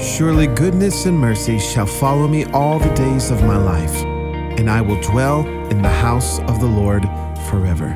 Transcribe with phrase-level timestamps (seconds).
[0.00, 4.04] Surely goodness and mercy shall follow me all the days of my life,
[4.56, 7.02] and I will dwell in the house of the Lord
[7.50, 7.88] forever.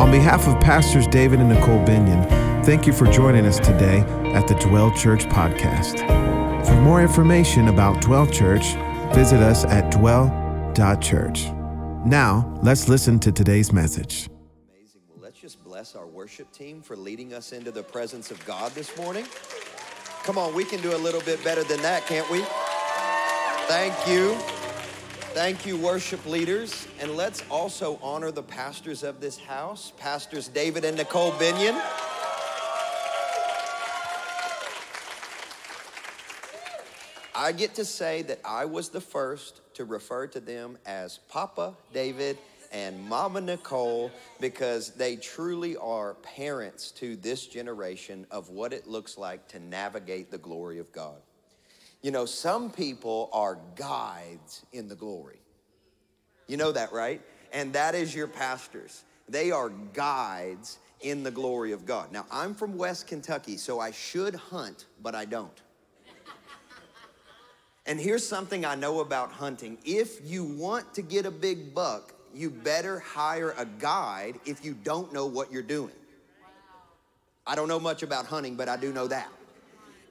[0.00, 2.26] On behalf of Pastors David and Nicole Binion,
[2.64, 4.00] thank you for joining us today
[4.32, 5.98] at the Dwell Church podcast.
[6.66, 8.72] For more information about Dwell Church,
[9.14, 11.50] visit us at dwell.church.
[12.06, 14.30] Now, let's listen to today's message.
[14.70, 15.02] Amazing.
[15.10, 18.72] Well, let's just bless our worship team for leading us into the presence of God
[18.72, 19.26] this morning.
[20.24, 22.44] Come on, we can do a little bit better than that, can't we?
[23.66, 24.36] Thank you.
[25.34, 26.86] Thank you, worship leaders.
[27.00, 31.74] And let's also honor the pastors of this house, Pastors David and Nicole Binion.
[37.34, 41.74] I get to say that I was the first to refer to them as Papa
[41.92, 42.38] David
[42.72, 49.18] and Mama Nicole because they truly are parents to this generation of what it looks
[49.18, 51.20] like to navigate the glory of God.
[52.00, 55.38] You know, some people are guides in the glory.
[56.48, 57.20] You know that, right?
[57.52, 59.04] And that is your pastors.
[59.28, 62.10] They are guides in the glory of God.
[62.10, 65.60] Now, I'm from West Kentucky, so I should hunt, but I don't.
[67.86, 69.78] And here's something I know about hunting.
[69.84, 74.74] If you want to get a big buck, you better hire a guide if you
[74.74, 75.94] don't know what you're doing.
[77.46, 79.28] I don't know much about hunting, but I do know that.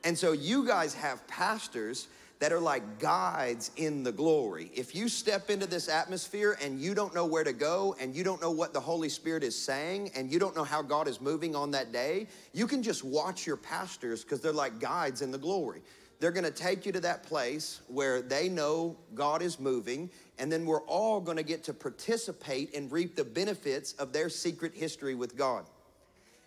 [0.03, 2.07] And so you guys have pastors
[2.39, 4.71] that are like guides in the glory.
[4.73, 8.23] If you step into this atmosphere and you don't know where to go and you
[8.23, 11.21] don't know what the Holy Spirit is saying and you don't know how God is
[11.21, 15.29] moving on that day, you can just watch your pastors because they're like guides in
[15.29, 15.83] the glory.
[16.21, 20.51] They're going to take you to that place where they know God is moving, and
[20.51, 24.75] then we're all going to get to participate and reap the benefits of their secret
[24.75, 25.65] history with God.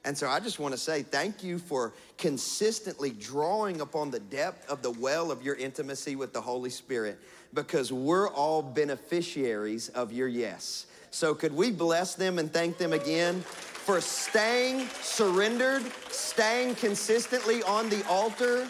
[0.04, 4.70] And so I just want to say thank you for consistently drawing upon the depth
[4.70, 7.18] of the well of your intimacy with the Holy Spirit
[7.52, 10.86] because we're all beneficiaries of your yes.
[11.10, 17.88] So could we bless them and thank them again for staying surrendered, staying consistently on
[17.88, 18.68] the altar,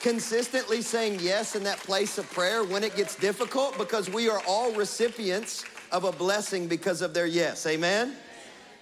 [0.00, 4.42] consistently saying yes in that place of prayer when it gets difficult because we are
[4.46, 7.66] all recipients of a blessing because of their yes.
[7.66, 8.14] Amen?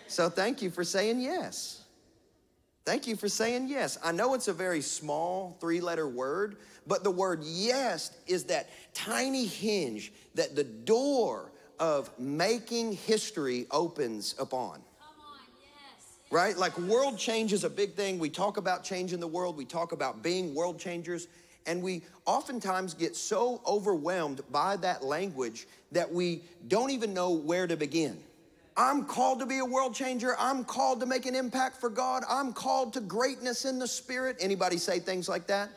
[0.09, 1.83] So thank you for saying yes.
[2.85, 3.99] Thank you for saying yes.
[4.05, 8.69] I know it's a very small three letter word, but the word yes is that
[8.95, 11.51] tiny hinge that the door
[11.81, 14.81] of making history opens upon
[16.31, 16.57] right?
[16.57, 18.19] Like world change is a big thing.
[18.19, 21.29] We talk about changing the world, we talk about being world changers,
[21.67, 27.67] and we oftentimes get so overwhelmed by that language that we don't even know where
[27.67, 28.19] to begin.
[28.77, 30.37] I'm called to be a world changer.
[30.39, 32.25] I'm called to make an impact for God.
[32.29, 34.37] I'm called to greatness in the spirit.
[34.39, 35.71] Anybody say things like that?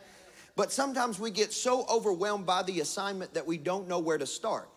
[0.57, 4.25] But sometimes we get so overwhelmed by the assignment that we don't know where to
[4.25, 4.67] start.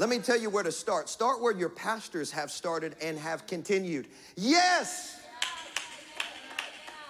[0.00, 1.10] Let me tell you where to start.
[1.10, 4.06] Start where your pastors have started and have continued.
[4.34, 5.20] Yes!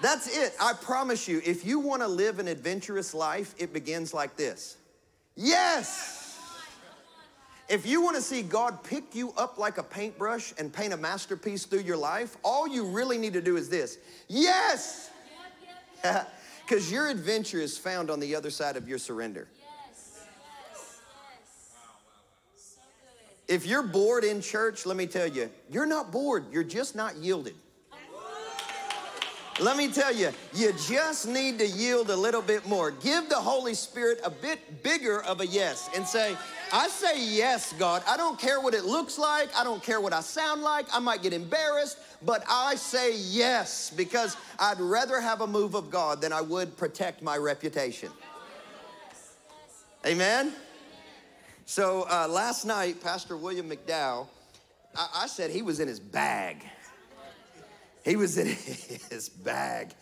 [0.02, 0.54] That's it.
[0.60, 4.76] I promise you, if you want to live an adventurous life, it begins like this.
[5.36, 6.36] Yes!
[7.68, 10.96] If you want to see God pick you up like a paintbrush and paint a
[10.96, 13.98] masterpiece through your life, all you really need to do is this.
[14.26, 15.10] Yes!
[16.66, 19.48] Because your adventure is found on the other side of your surrender.
[23.50, 27.16] If you're bored in church, let me tell you, you're not bored, you're just not
[27.16, 27.56] yielded.
[29.58, 32.92] Let me tell you, you just need to yield a little bit more.
[32.92, 36.36] Give the Holy Spirit a bit bigger of a yes and say,
[36.72, 38.04] I say yes, God.
[38.06, 39.48] I don't care what it looks like.
[39.56, 40.86] I don't care what I sound like.
[40.94, 45.90] I might get embarrassed, but I say yes because I'd rather have a move of
[45.90, 48.12] God than I would protect my reputation.
[50.06, 50.54] Amen?
[51.70, 54.26] So uh, last night, Pastor William McDowell,
[54.97, 56.64] I, I said he was in his bag.
[58.04, 58.48] He was in
[59.08, 59.92] his bag.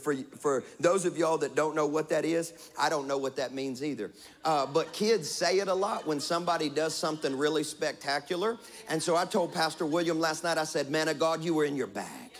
[0.00, 3.36] For, for those of y'all that don't know what that is, I don't know what
[3.36, 4.10] that means either.
[4.44, 8.58] Uh, but kids say it a lot when somebody does something really spectacular.
[8.88, 11.64] And so I told Pastor William last night, I said, Man of God, you were
[11.64, 12.32] in your bag.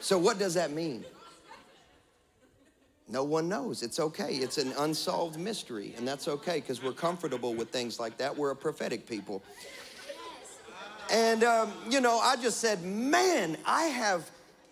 [0.00, 1.06] So what does that mean?
[3.08, 3.82] No one knows.
[3.82, 4.36] It's okay.
[4.36, 8.36] It's an unsolved mystery, and that's okay because we're comfortable with things like that.
[8.36, 9.42] We're a prophetic people.
[11.10, 14.30] And, um, you know, I just said, man, I have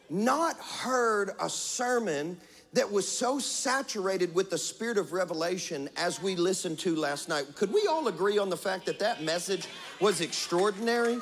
[0.09, 2.39] not heard a sermon
[2.73, 7.45] that was so saturated with the spirit of revelation as we listened to last night.
[7.55, 9.69] Could we all agree on the fact that that message
[10.01, 11.19] was extraordinary?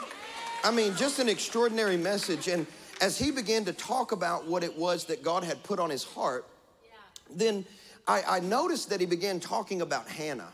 [0.62, 2.46] I mean, just an extraordinary message.
[2.46, 2.68] And
[3.00, 6.04] as he began to talk about what it was that God had put on his
[6.04, 6.46] heart,
[7.34, 7.64] then
[8.06, 10.52] I, I noticed that he began talking about Hannah.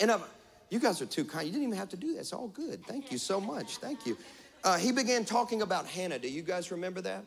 [0.00, 0.22] And I've,
[0.70, 1.46] you guys are too kind.
[1.46, 2.20] You didn't even have to do that.
[2.20, 2.84] It's all good.
[2.86, 3.78] Thank you so much.
[3.78, 4.16] Thank you.
[4.64, 6.18] Uh, he began talking about Hannah.
[6.18, 7.24] Do you guys remember that?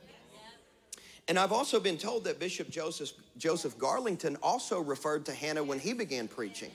[1.27, 5.79] And I've also been told that Bishop Joseph, Joseph Garlington also referred to Hannah when
[5.79, 6.71] he began preaching.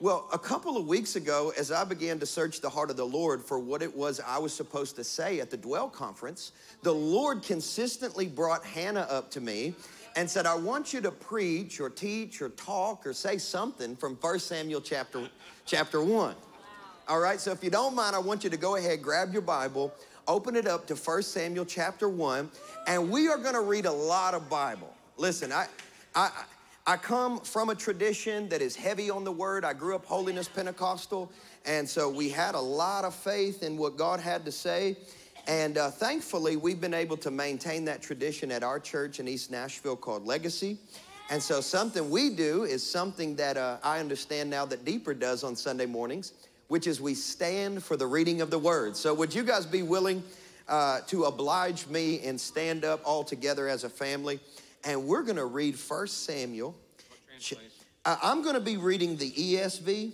[0.00, 3.04] Well, a couple of weeks ago, as I began to search the heart of the
[3.04, 6.52] Lord for what it was I was supposed to say at the Dwell Conference,
[6.82, 9.74] the Lord consistently brought Hannah up to me
[10.16, 14.16] and said, I want you to preach or teach or talk or say something from
[14.16, 15.28] 1 Samuel chapter,
[15.66, 16.34] chapter 1.
[17.08, 19.42] All right, so if you don't mind, I want you to go ahead, grab your
[19.42, 19.92] Bible,
[20.28, 22.50] open it up to 1 Samuel chapter 1,
[22.86, 24.94] and we are gonna read a lot of Bible.
[25.16, 25.66] Listen, I,
[26.14, 26.30] I,
[26.86, 29.64] I come from a tradition that is heavy on the word.
[29.64, 31.30] I grew up Holiness Pentecostal,
[31.66, 34.96] and so we had a lot of faith in what God had to say.
[35.46, 39.50] And uh, thankfully, we've been able to maintain that tradition at our church in East
[39.50, 40.78] Nashville called Legacy.
[41.30, 45.44] And so, something we do is something that uh, I understand now that Deeper does
[45.44, 46.32] on Sunday mornings,
[46.68, 48.96] which is we stand for the reading of the word.
[48.96, 50.22] So, would you guys be willing
[50.68, 54.40] uh, to oblige me and stand up all together as a family?
[54.84, 56.74] and we're going to read First Samuel.
[58.04, 60.12] I'm going to be reading the ESV.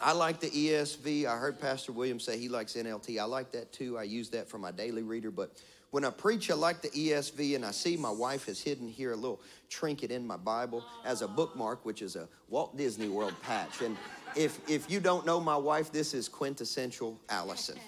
[0.00, 1.26] I like the ESV.
[1.26, 3.18] I heard Pastor Williams say he likes NLT.
[3.20, 3.98] I like that too.
[3.98, 5.30] I use that for my daily reader.
[5.30, 5.60] But
[5.90, 9.12] when I preach, I like the ESV, and I see my wife has hidden here
[9.12, 13.34] a little trinket in my Bible as a bookmark, which is a Walt Disney World
[13.42, 13.82] patch.
[13.82, 13.96] And
[14.36, 17.78] if, if you don't know my wife, this is quintessential Allison.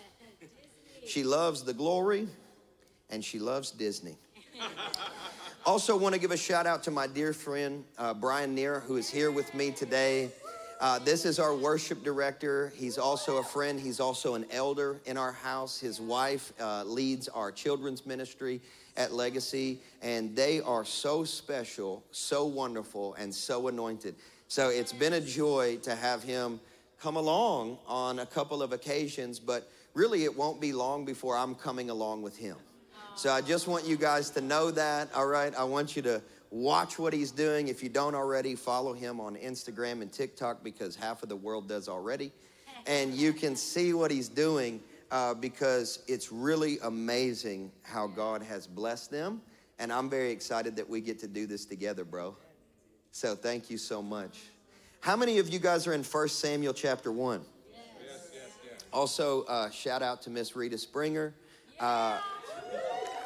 [1.06, 2.28] She loves the glory
[3.08, 4.16] and she loves Disney.
[5.64, 8.96] Also, want to give a shout out to my dear friend uh, Brian Nhira, who
[8.96, 10.28] is here with me today.
[10.82, 12.72] Uh, this is our worship director.
[12.74, 13.78] He's also a friend.
[13.78, 15.78] He's also an elder in our house.
[15.78, 18.60] His wife uh, leads our children's ministry
[18.96, 24.16] at Legacy, and they are so special, so wonderful, and so anointed.
[24.48, 26.58] So it's been a joy to have him
[27.00, 31.54] come along on a couple of occasions, but really it won't be long before I'm
[31.54, 32.56] coming along with him.
[33.14, 35.54] So I just want you guys to know that, all right?
[35.54, 36.20] I want you to
[36.52, 37.68] watch what he's doing.
[37.68, 41.66] If you don't already, follow him on Instagram and TikTok because half of the world
[41.66, 42.30] does already.
[42.86, 48.66] And you can see what he's doing uh, because it's really amazing how God has
[48.66, 49.40] blessed them.
[49.78, 52.36] And I'm very excited that we get to do this together, bro.
[53.12, 54.38] So thank you so much.
[55.00, 57.40] How many of you guys are in 1 Samuel chapter 1?
[57.70, 57.80] Yes.
[58.00, 58.30] Yes,
[58.64, 61.34] yes, also, uh, shout out to Miss Rita Springer.
[61.80, 62.20] Uh,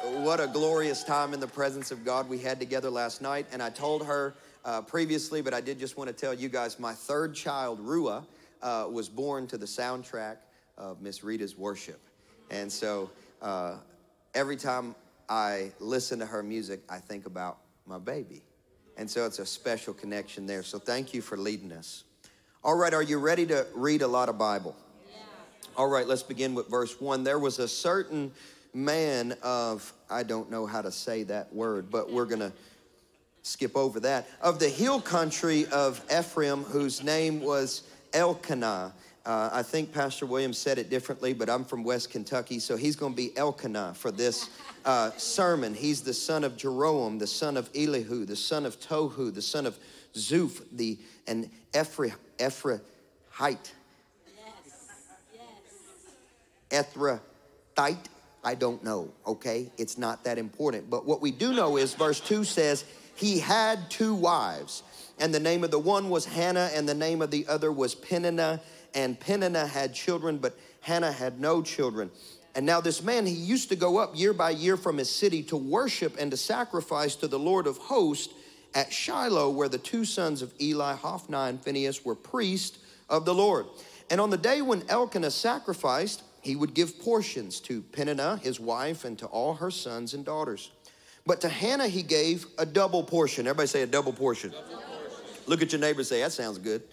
[0.03, 3.45] what a glorious time in the presence of God we had together last night.
[3.51, 4.35] And I told her
[4.65, 8.25] uh, previously, but I did just want to tell you guys my third child, Rua,
[8.61, 10.37] uh, was born to the soundtrack
[10.77, 11.99] of Miss Rita's worship.
[12.49, 13.09] And so
[13.41, 13.77] uh,
[14.33, 14.95] every time
[15.29, 18.41] I listen to her music, I think about my baby.
[18.97, 20.63] And so it's a special connection there.
[20.63, 22.03] So thank you for leading us.
[22.63, 24.75] All right, are you ready to read a lot of Bible?
[25.09, 25.19] Yeah.
[25.75, 27.23] All right, let's begin with verse one.
[27.23, 28.31] There was a certain
[28.73, 32.51] man of, I don't know how to say that word, but we're going to
[33.43, 37.83] skip over that, of the hill country of Ephraim, whose name was
[38.13, 38.93] Elkanah.
[39.25, 42.95] Uh, I think Pastor Williams said it differently, but I'm from West Kentucky, so he's
[42.95, 44.49] going to be Elkanah for this
[44.85, 45.73] uh, sermon.
[45.73, 49.65] He's the son of Jeroham, the son of Elihu, the son of Tohu, the son
[49.65, 49.77] of
[50.13, 52.81] Zuph, the and Ephra, Ephraite.
[53.39, 53.73] Yes.
[56.71, 56.87] Yes.
[56.87, 58.09] Ephraite
[58.43, 59.71] I don't know, okay?
[59.77, 60.89] It's not that important.
[60.89, 64.83] But what we do know is verse 2 says, He had two wives,
[65.19, 67.95] and the name of the one was Hannah, and the name of the other was
[67.95, 68.61] Peninnah.
[68.93, 72.09] And Peninnah had children, but Hannah had no children.
[72.55, 75.43] And now, this man, he used to go up year by year from his city
[75.43, 78.33] to worship and to sacrifice to the Lord of hosts
[78.73, 82.79] at Shiloh, where the two sons of Eli, Hophni and Phinehas, were priests
[83.09, 83.67] of the Lord.
[84.09, 89.05] And on the day when Elkanah sacrificed, he would give portions to Peninnah, his wife,
[89.05, 90.71] and to all her sons and daughters.
[91.25, 93.47] But to Hannah, he gave a double portion.
[93.47, 94.51] Everybody say a double portion.
[94.51, 95.43] Double portion.
[95.45, 96.83] Look at your neighbor say, that sounds good.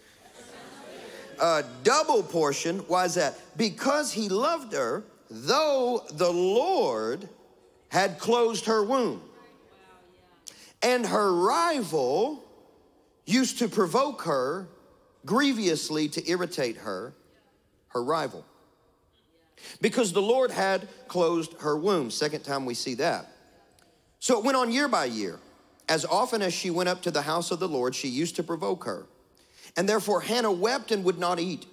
[1.40, 2.78] A double portion.
[2.80, 3.38] Why is that?
[3.56, 7.28] Because he loved her, though the Lord
[7.88, 9.22] had closed her womb.
[10.82, 12.44] And her rival
[13.24, 14.68] used to provoke her
[15.24, 17.14] grievously to irritate her,
[17.88, 18.44] her rival
[19.80, 22.11] because the Lord had closed her womb.
[22.11, 23.26] Second time we see that.
[24.21, 25.38] So it went on year by year.
[25.88, 28.42] As often as she went up to the house of the Lord, she used to
[28.42, 29.06] provoke her.
[29.76, 31.66] And therefore Hannah wept and would not eat.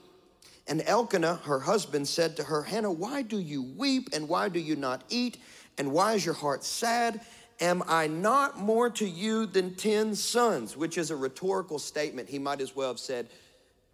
[0.68, 4.60] And Elkanah, her husband, said to her, Hannah, why do you weep and why do
[4.60, 5.38] you not eat?
[5.78, 7.22] And why is your heart sad?
[7.60, 10.76] Am I not more to you than 10 sons?
[10.76, 12.30] Which is a rhetorical statement.
[12.30, 13.28] He might as well have said,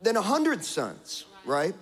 [0.01, 1.74] than a hundred sons, right?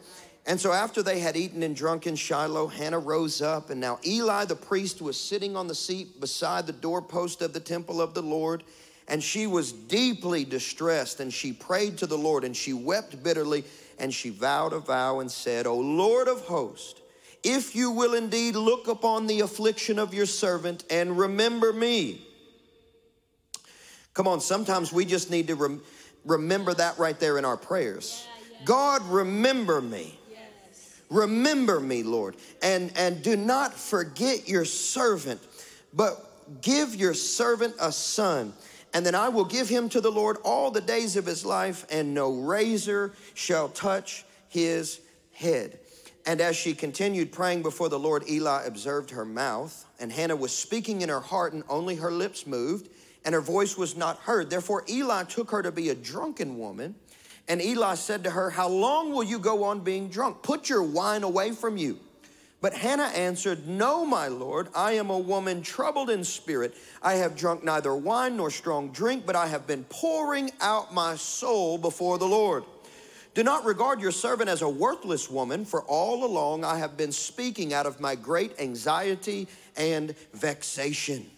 [0.48, 4.00] And so after they had eaten and drunk in Shiloh, Hannah rose up, and now
[4.06, 8.14] Eli the priest was sitting on the seat beside the doorpost of the temple of
[8.14, 8.64] the Lord.
[9.08, 13.64] And she was deeply distressed, and she prayed to the Lord, and she wept bitterly,
[13.98, 17.02] and she vowed a vow and said, O Lord of hosts,
[17.44, 22.25] if you will indeed look upon the affliction of your servant and remember me.
[24.16, 25.82] Come on, sometimes we just need to rem-
[26.24, 28.25] remember that right there in our prayers.
[28.25, 28.66] Yeah, yeah.
[28.66, 30.18] God, remember me.
[31.10, 32.36] Remember me, Lord.
[32.62, 35.42] And, and do not forget your servant,
[35.94, 38.54] but give your servant a son
[38.96, 41.86] and then I will give him to the Lord all the days of his life,
[41.92, 45.02] and no razor shall touch his
[45.34, 45.78] head.
[46.26, 50.56] And as she continued praying before the Lord, Eli observed her mouth, and Hannah was
[50.56, 52.88] speaking in her heart, and only her lips moved,
[53.26, 54.50] and her voice was not heard.
[54.50, 56.96] Therefore, Eli took her to be a drunken woman.
[57.48, 60.42] And Eli said to her, How long will you go on being drunk?
[60.42, 62.00] Put your wine away from you.
[62.62, 66.75] But Hannah answered, No, my Lord, I am a woman troubled in spirit.
[67.02, 71.16] I have drunk neither wine nor strong drink, but I have been pouring out my
[71.16, 72.64] soul before the Lord.
[73.36, 77.12] Do not regard your servant as a worthless woman, for all along I have been
[77.12, 81.30] speaking out of my great anxiety and vexation.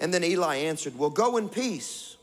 [0.00, 2.16] And then Eli answered, Well, go in peace,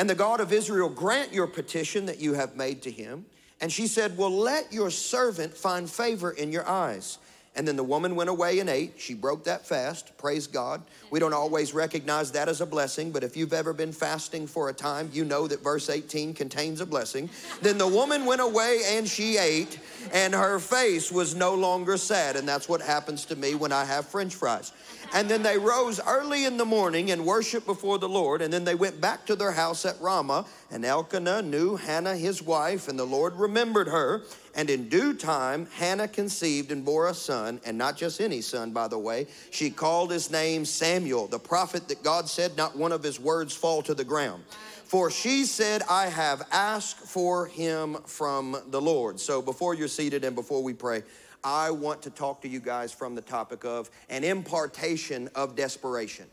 [0.00, 3.26] and the God of Israel grant your petition that you have made to him.
[3.60, 7.18] And she said, Well, let your servant find favor in your eyes.
[7.54, 8.94] And then the woman went away and ate.
[8.96, 10.16] She broke that fast.
[10.16, 10.80] Praise God.
[11.10, 14.70] We don't always recognize that as a blessing, but if you've ever been fasting for
[14.70, 17.28] a time, you know that verse 18 contains a blessing.
[17.60, 19.78] then the woman went away and she ate,
[20.14, 22.36] and her face was no longer sad.
[22.36, 24.72] And that's what happens to me when I have french fries.
[25.12, 28.42] And then they rose early in the morning and worshiped before the Lord.
[28.42, 30.46] And then they went back to their house at Ramah.
[30.70, 34.22] And Elkanah knew Hannah his wife, and the Lord remembered her.
[34.54, 38.70] And in due time, Hannah conceived and bore a son, and not just any son,
[38.72, 39.26] by the way.
[39.50, 43.54] She called his name Samuel, the prophet that God said not one of his words
[43.54, 44.44] fall to the ground.
[44.90, 49.20] For she said, I have asked for him from the Lord.
[49.20, 51.04] So before you're seated and before we pray,
[51.42, 56.26] I want to talk to you guys from the topic of an impartation of desperation.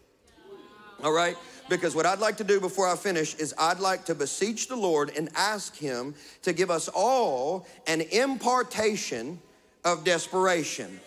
[1.03, 1.35] All right?
[1.69, 4.75] Because what I'd like to do before I finish is I'd like to beseech the
[4.75, 9.39] Lord and ask Him to give us all an impartation
[9.85, 10.99] of desperation.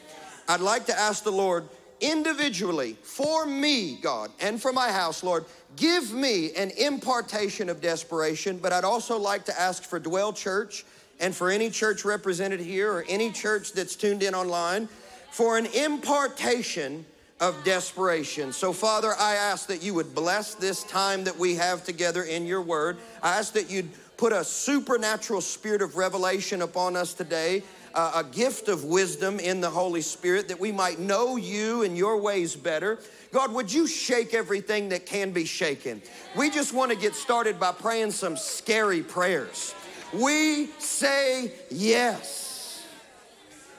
[0.49, 1.69] I'd like to ask the Lord
[2.01, 5.45] individually, for me, God, and for my house, Lord,
[5.77, 8.59] give me an impartation of desperation.
[8.59, 10.85] But I'd also like to ask for Dwell Church
[11.21, 14.89] and for any church represented here or any church that's tuned in online
[15.31, 17.05] for an impartation
[17.41, 18.53] of desperation.
[18.53, 22.47] So, Father, I ask that you would bless this time that we have together in
[22.47, 22.99] your word.
[23.23, 27.63] I ask that you'd put a supernatural spirit of revelation upon us today,
[27.95, 31.97] uh, a gift of wisdom in the Holy Spirit that we might know you and
[31.97, 32.99] your ways better.
[33.33, 36.03] God, would you shake everything that can be shaken?
[36.37, 39.75] We just want to get started by praying some scary prayers.
[40.13, 42.87] We say yes.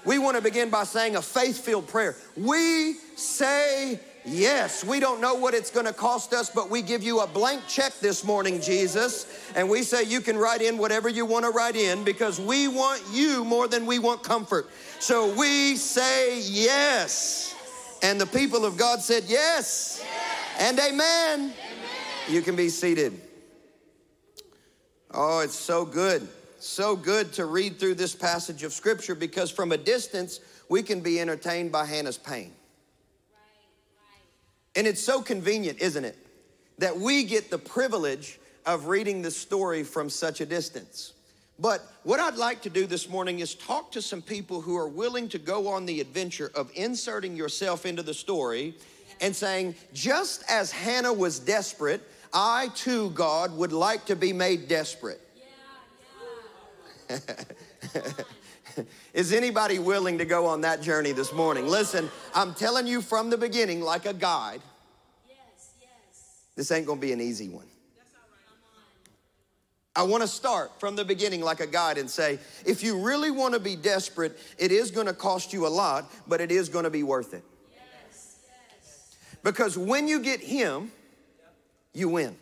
[0.03, 2.15] We want to begin by saying a faith filled prayer.
[2.35, 4.83] We say yes.
[4.83, 7.67] We don't know what it's going to cost us, but we give you a blank
[7.67, 9.27] check this morning, Jesus.
[9.55, 12.67] And we say you can write in whatever you want to write in because we
[12.67, 14.69] want you more than we want comfort.
[14.99, 17.55] So we say yes.
[18.01, 20.57] And the people of God said yes, yes.
[20.59, 21.39] and amen.
[21.39, 21.53] amen.
[22.27, 23.21] You can be seated.
[25.13, 26.27] Oh, it's so good.
[26.59, 30.39] So good to read through this passage of scripture because from a distance,
[30.69, 32.53] we can be entertained by Hannah's pain.
[34.75, 36.17] And it's so convenient, isn't it,
[36.77, 41.13] that we get the privilege of reading the story from such a distance.
[41.59, 44.87] But what I'd like to do this morning is talk to some people who are
[44.87, 48.75] willing to go on the adventure of inserting yourself into the story
[49.19, 52.01] and saying, just as Hannah was desperate,
[52.33, 55.21] I too, God, would like to be made desperate.
[59.13, 61.67] Is anybody willing to go on that journey this morning?
[61.67, 64.61] Listen, I'm telling you from the beginning, like a guide,
[65.27, 66.43] yes, yes.
[66.55, 67.65] this ain't gonna be an easy one.
[69.93, 73.59] I wanna start from the beginning like a guide and say, if you really wanna
[73.59, 77.33] be desperate, it is gonna cost you a lot, but it is gonna be worth
[77.33, 77.43] it.
[77.73, 78.37] Yes,
[79.43, 80.93] because when you get Him,
[81.93, 82.35] you win.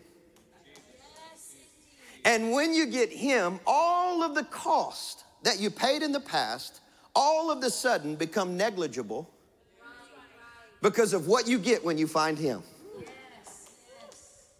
[2.25, 6.81] And when you get Him, all of the cost that you paid in the past
[7.15, 9.29] all of the sudden become negligible
[10.81, 12.63] because of what you get when you find Him.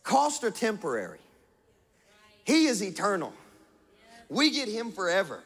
[0.04, 1.20] Costs are temporary,
[2.44, 3.34] He is eternal.
[4.28, 5.42] We get Him forever.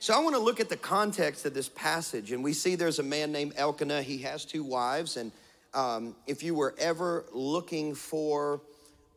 [0.00, 3.00] So I want to look at the context of this passage, and we see there's
[3.00, 4.02] a man named Elkanah.
[4.02, 5.32] He has two wives, and
[5.74, 8.60] um, if you were ever looking for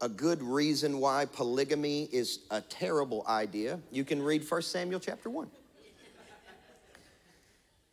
[0.01, 5.29] a good reason why polygamy is a terrible idea, you can read 1 Samuel chapter
[5.29, 5.48] 1.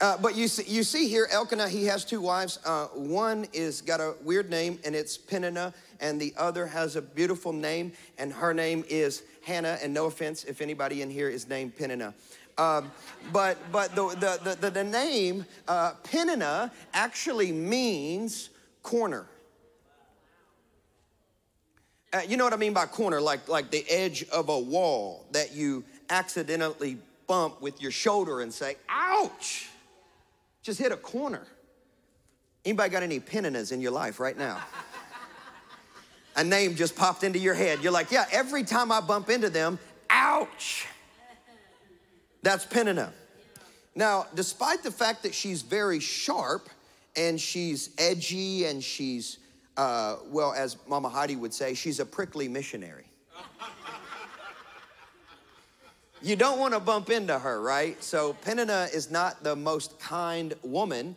[0.01, 2.61] Uh, but you see, you see here, Elkanah, he has two wives.
[2.65, 7.03] Uh, one is got a weird name, and it's Peninnah, and the other has a
[7.03, 9.77] beautiful name, and her name is Hannah.
[9.83, 12.15] And no offense if anybody in here is named Peninnah.
[12.59, 12.91] Um,
[13.33, 14.09] but but the,
[14.43, 18.51] the, the, the name uh, Peninnah actually means
[18.83, 19.27] corner.
[22.13, 23.21] Uh, you know what I mean by corner?
[23.21, 26.97] Like, like the edge of a wall that you accidentally
[27.27, 29.69] bump with your shoulder and say, ouch,
[30.63, 31.47] just hit a corner.
[32.65, 34.59] Anybody got any Peninnahs in your life right now?
[36.37, 37.81] a name just popped into your head.
[37.83, 40.87] You're like, yeah, every time I bump into them, ouch.
[42.43, 43.13] That's Peninnah.
[43.95, 46.69] Now, despite the fact that she's very sharp
[47.17, 49.39] and she's edgy and she's,
[49.77, 53.07] uh, well, as Mama Heidi would say, she's a prickly missionary.
[56.23, 58.01] you don't want to bump into her, right?
[58.03, 61.17] So Peninnah is not the most kind woman,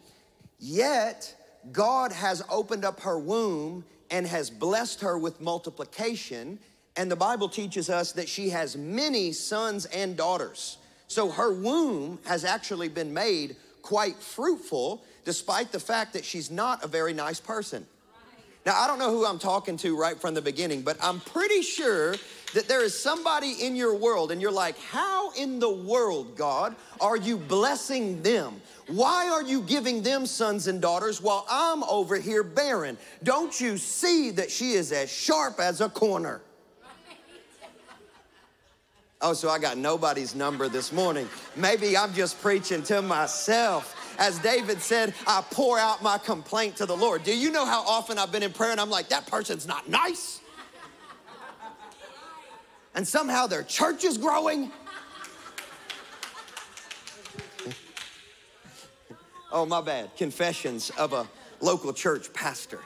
[0.59, 1.35] yet
[1.71, 6.57] God has opened up her womb and has blessed her with multiplication.
[6.97, 10.77] And the Bible teaches us that she has many sons and daughters.
[11.11, 16.85] So her womb has actually been made quite fruitful, despite the fact that she's not
[16.85, 17.85] a very nice person.
[18.65, 21.63] Now, I don't know who I'm talking to right from the beginning, but I'm pretty
[21.63, 22.15] sure
[22.53, 26.77] that there is somebody in your world, and you're like, How in the world, God,
[27.01, 28.61] are you blessing them?
[28.87, 32.97] Why are you giving them sons and daughters while I'm over here barren?
[33.21, 36.39] Don't you see that she is as sharp as a corner?
[39.23, 41.29] Oh, so I got nobody's number this morning.
[41.55, 44.15] Maybe I'm just preaching to myself.
[44.17, 47.23] As David said, I pour out my complaint to the Lord.
[47.23, 49.87] Do you know how often I've been in prayer and I'm like, that person's not
[49.87, 50.41] nice?
[52.95, 54.71] And somehow their church is growing.
[59.51, 60.15] oh, my bad.
[60.17, 61.27] Confessions of a
[61.61, 62.79] local church pastor.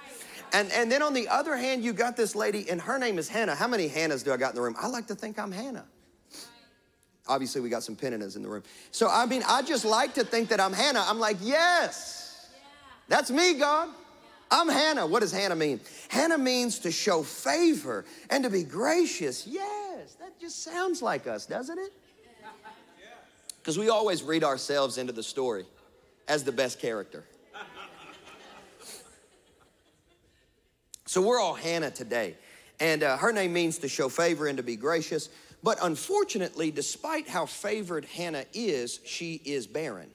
[0.54, 3.28] And, and then on the other hand, you got this lady, and her name is
[3.28, 3.56] Hannah.
[3.56, 4.76] How many Hannahs do I got in the room?
[4.80, 5.86] I like to think I'm Hannah.
[7.28, 8.64] Obviously, we got some Peninnahs in the room.
[8.92, 11.04] So, I mean, I just like to think that I'm Hannah.
[11.08, 12.50] I'm like, yes,
[13.08, 13.90] that's me, God.
[14.52, 15.08] I'm Hannah.
[15.08, 15.80] What does Hannah mean?
[16.10, 19.48] Hannah means to show favor and to be gracious.
[19.48, 21.94] Yes, that just sounds like us, doesn't it?
[23.58, 25.66] Because we always read ourselves into the story
[26.28, 27.24] as the best character.
[31.08, 32.36] So we're all Hannah today.
[32.80, 35.30] And uh, her name means to show favor and to be gracious.
[35.66, 40.12] But unfortunately, despite how favored Hannah is, she is barren.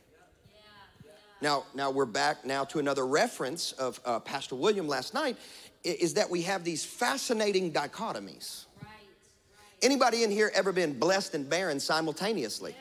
[1.40, 5.36] Now, now we're back now to another reference of uh, Pastor William last night,
[5.82, 8.66] is that we have these fascinating dichotomies.
[8.80, 9.82] Right, right.
[9.82, 12.76] Anybody in here ever been blessed and barren simultaneously?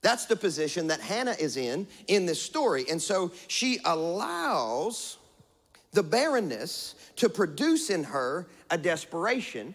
[0.00, 2.86] That's the position that Hannah is in in this story.
[2.88, 5.18] And so she allows
[5.92, 9.74] the barrenness to produce in her a desperation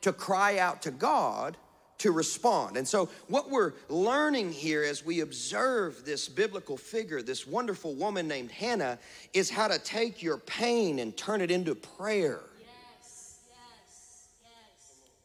[0.00, 1.56] to cry out to God
[1.98, 2.78] to respond.
[2.78, 8.26] And so, what we're learning here as we observe this biblical figure, this wonderful woman
[8.26, 8.98] named Hannah,
[9.34, 12.40] is how to take your pain and turn it into prayer.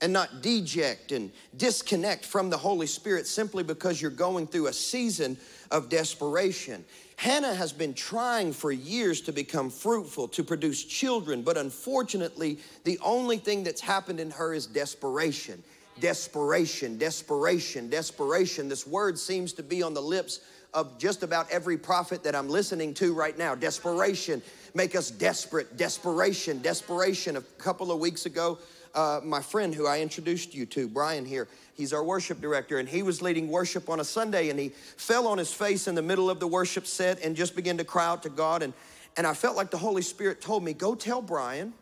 [0.02, 4.74] And not deject and disconnect from the Holy Spirit simply because you're going through a
[4.74, 5.38] season
[5.72, 6.84] of desperation.
[7.16, 13.00] Hannah has been trying for years to become fruitful, to produce children, but unfortunately, the
[13.04, 15.64] only thing that's happened in her is desperation.
[16.02, 18.68] Desperation, desperation, desperation.
[18.68, 20.42] This word seems to be on the lips
[20.74, 23.56] of just about every prophet that I'm listening to right now.
[23.56, 24.42] Desperation,
[24.74, 25.78] make us desperate.
[25.78, 27.38] Desperation, desperation.
[27.38, 28.60] A couple of weeks ago,
[28.96, 32.88] uh, my friend who I introduced you to, Brian here, He's our worship director, and
[32.88, 36.02] he was leading worship on a Sunday, and he fell on his face in the
[36.02, 38.64] middle of the worship set and just began to cry out to God.
[38.64, 38.74] And,
[39.18, 41.74] and I felt like the Holy Spirit told me, Go tell Brian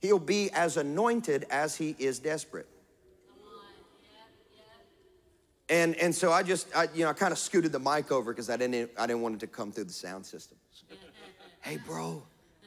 [0.00, 2.68] he'll be as anointed as he is desperate.
[5.68, 8.32] And, and so I just, I, you know, I kind of scooted the mic over
[8.32, 10.56] because I didn't, I didn't want it to come through the sound system.
[11.60, 12.22] hey, bro,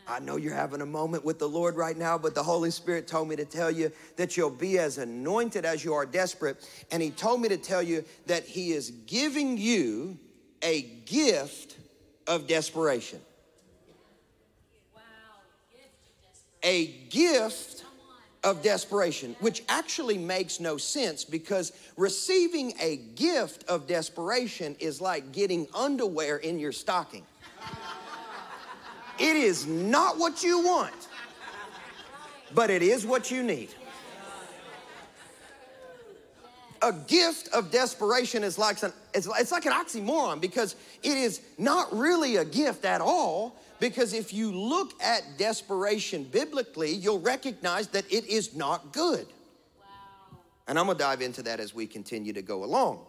[0.07, 3.07] I know you're having a moment with the Lord right now, but the Holy Spirit
[3.07, 6.67] told me to tell you that you'll be as anointed as you are desperate.
[6.91, 10.17] And He told me to tell you that He is giving you
[10.61, 11.77] a gift
[12.27, 13.19] of desperation.
[16.63, 17.83] A gift
[18.43, 25.31] of desperation, which actually makes no sense because receiving a gift of desperation is like
[25.31, 27.25] getting underwear in your stocking.
[29.21, 31.07] It is not what you want,
[32.55, 33.69] but it is what you need.
[36.81, 41.41] A gift of desperation is like an, it's, it's like an oxymoron because it is
[41.59, 43.55] not really a gift at all.
[43.79, 49.27] Because if you look at desperation biblically, you'll recognize that it is not good.
[50.67, 53.01] And I'm gonna dive into that as we continue to go along.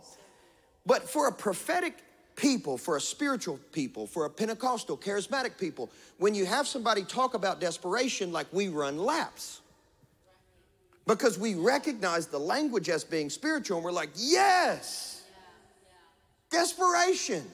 [0.84, 2.04] But for a prophetic
[2.36, 7.34] people, for a spiritual people, for a Pentecostal, charismatic people, when you have somebody talk
[7.34, 9.60] about desperation, like we run laps.
[11.06, 15.24] Because we recognize the language as being spiritual and we're like, yes,
[16.50, 17.44] desperation.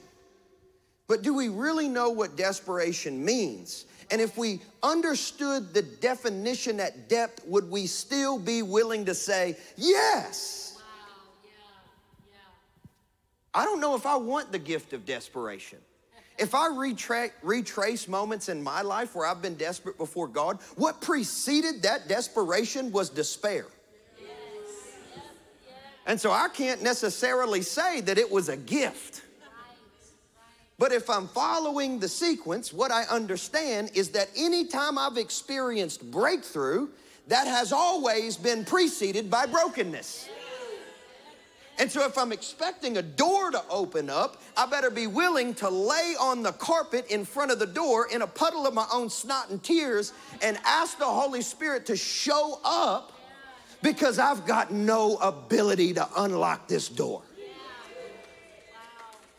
[1.07, 3.85] But do we really know what desperation means?
[4.11, 9.57] And if we understood the definition at depth, would we still be willing to say,
[9.75, 10.68] yes?
[13.53, 15.79] I don't know if I want the gift of desperation.
[16.37, 21.01] If I retra- retrace moments in my life where I've been desperate before God, what
[21.01, 23.65] preceded that desperation was despair.
[26.05, 29.21] And so I can't necessarily say that it was a gift.
[30.79, 36.87] But if I'm following the sequence, what I understand is that anytime I've experienced breakthrough,
[37.27, 40.29] that has always been preceded by brokenness.
[41.79, 45.69] And so, if I'm expecting a door to open up, I better be willing to
[45.69, 49.09] lay on the carpet in front of the door in a puddle of my own
[49.09, 50.11] snot and tears
[50.41, 53.13] and ask the Holy Spirit to show up
[53.81, 57.21] because I've got no ability to unlock this door.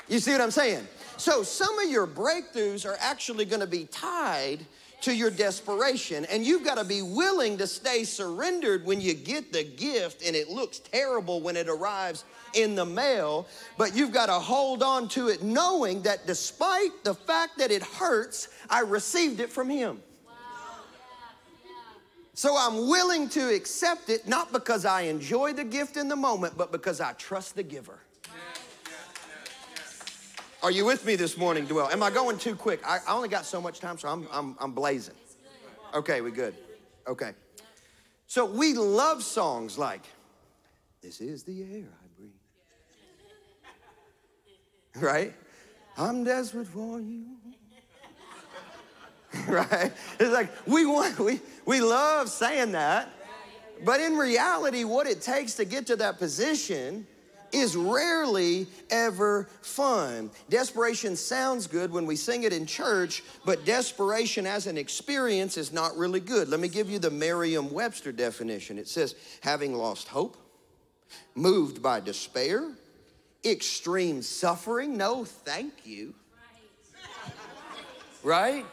[0.09, 0.89] You see what I'm saying?
[1.19, 4.65] So, some of your breakthroughs are actually gonna be tied
[5.03, 6.25] to your desperation.
[6.27, 10.37] And you've got to be willing to stay surrendered when you get the gift and
[10.37, 13.47] it looks terrible when it arrives in the mail.
[13.79, 17.83] But you've got to hold on to it knowing that despite the fact that it
[17.83, 20.03] hurts, I received it from Him.
[22.35, 26.57] So I'm willing to accept it, not because I enjoy the gift in the moment,
[26.57, 27.99] but because I trust the giver.
[30.63, 31.89] Are you with me this morning, Dwell?
[31.91, 32.87] Am I going too quick?
[32.87, 35.15] I, I only got so much time, so I'm, I'm, I'm blazing.
[35.95, 36.55] Okay, we good.
[37.09, 37.33] Okay.
[38.27, 40.03] So we love songs like,
[41.01, 42.31] This is the air I breathe.
[45.03, 45.35] Right?
[45.97, 47.25] I'm desperate for you.
[49.49, 49.93] right?
[50.19, 53.09] It's like we want we we love saying that.
[53.85, 57.07] But in reality, what it takes to get to that position
[57.53, 60.31] is rarely ever fun.
[60.49, 65.73] Desperation sounds good when we sing it in church, but desperation as an experience is
[65.73, 66.49] not really good.
[66.49, 70.37] Let me give you the Merriam Webster definition it says, having lost hope,
[71.35, 72.73] moved by despair,
[73.45, 76.15] extreme suffering, no thank you.
[78.23, 78.67] Right?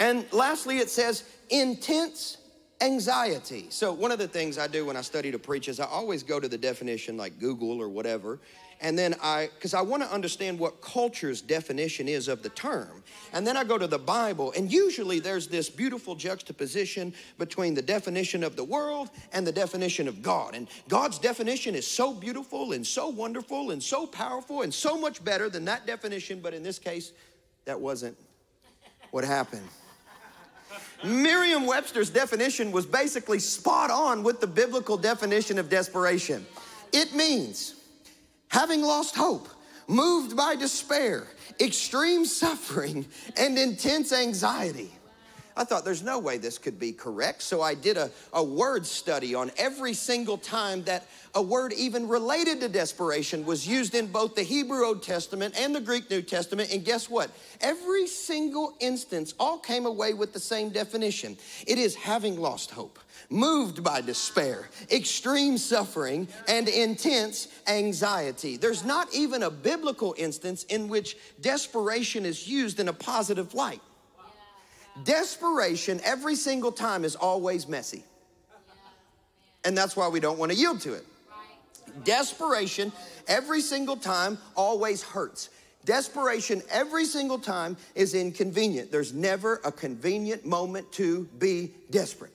[0.00, 2.38] And lastly, it says intense
[2.82, 3.66] anxiety.
[3.70, 6.22] So, one of the things I do when I study to preach is I always
[6.22, 8.40] go to the definition like Google or whatever.
[8.82, 13.04] And then I, because I want to understand what culture's definition is of the term.
[13.32, 17.82] And then I go to the Bible, and usually there's this beautiful juxtaposition between the
[17.82, 20.56] definition of the world and the definition of God.
[20.56, 25.24] And God's definition is so beautiful and so wonderful and so powerful and so much
[25.24, 27.12] better than that definition, but in this case,
[27.66, 28.16] that wasn't
[29.12, 29.68] what happened.
[31.04, 36.46] Merriam Webster's definition was basically spot on with the biblical definition of desperation.
[36.92, 37.74] It means
[38.48, 39.48] having lost hope,
[39.88, 41.26] moved by despair,
[41.60, 43.06] extreme suffering,
[43.36, 44.92] and intense anxiety.
[45.56, 47.42] I thought there's no way this could be correct.
[47.42, 52.08] So I did a, a word study on every single time that a word even
[52.08, 56.22] related to desperation was used in both the Hebrew Old Testament and the Greek New
[56.22, 56.72] Testament.
[56.72, 57.30] And guess what?
[57.60, 61.36] Every single instance all came away with the same definition
[61.66, 62.98] it is having lost hope.
[63.30, 68.56] Moved by despair, extreme suffering, and intense anxiety.
[68.56, 73.80] There's not even a biblical instance in which desperation is used in a positive light.
[75.04, 78.04] Desperation every single time is always messy.
[79.64, 81.06] And that's why we don't want to yield to it.
[82.04, 82.92] Desperation
[83.28, 85.50] every single time always hurts.
[85.84, 88.92] Desperation every single time is inconvenient.
[88.92, 92.32] There's never a convenient moment to be desperate.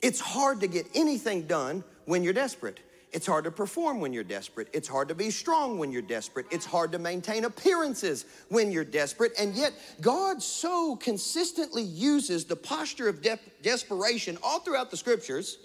[0.00, 2.78] It's hard to get anything done when you're desperate.
[3.16, 4.68] It's hard to perform when you're desperate.
[4.74, 6.44] It's hard to be strong when you're desperate.
[6.50, 9.32] It's hard to maintain appearances when you're desperate.
[9.38, 15.56] And yet, God so consistently uses the posture of de- desperation all throughout the scriptures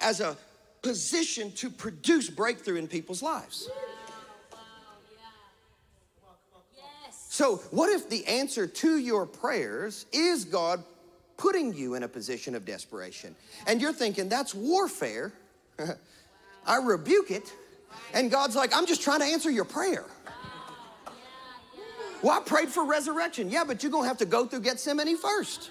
[0.00, 0.34] as a
[0.80, 3.68] position to produce breakthrough in people's lives.
[7.28, 10.82] So, what if the answer to your prayers is God
[11.36, 13.36] putting you in a position of desperation?
[13.66, 15.34] And you're thinking, that's warfare.
[16.66, 17.52] I rebuke it.
[18.14, 20.04] And God's like, I'm just trying to answer your prayer.
[22.22, 23.50] Well, I prayed for resurrection.
[23.50, 25.70] Yeah, but you're going to have to go through Gethsemane first.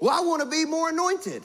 [0.00, 1.42] Well, I want to be more anointed.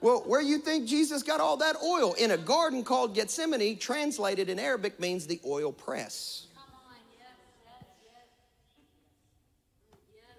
[0.00, 2.12] Well, where you think Jesus got all that oil?
[2.14, 6.46] In a garden called Gethsemane, translated in Arabic means the oil press.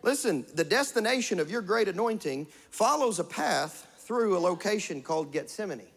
[0.01, 5.87] Listen, the destination of your great anointing follows a path through a location called Gethsemane.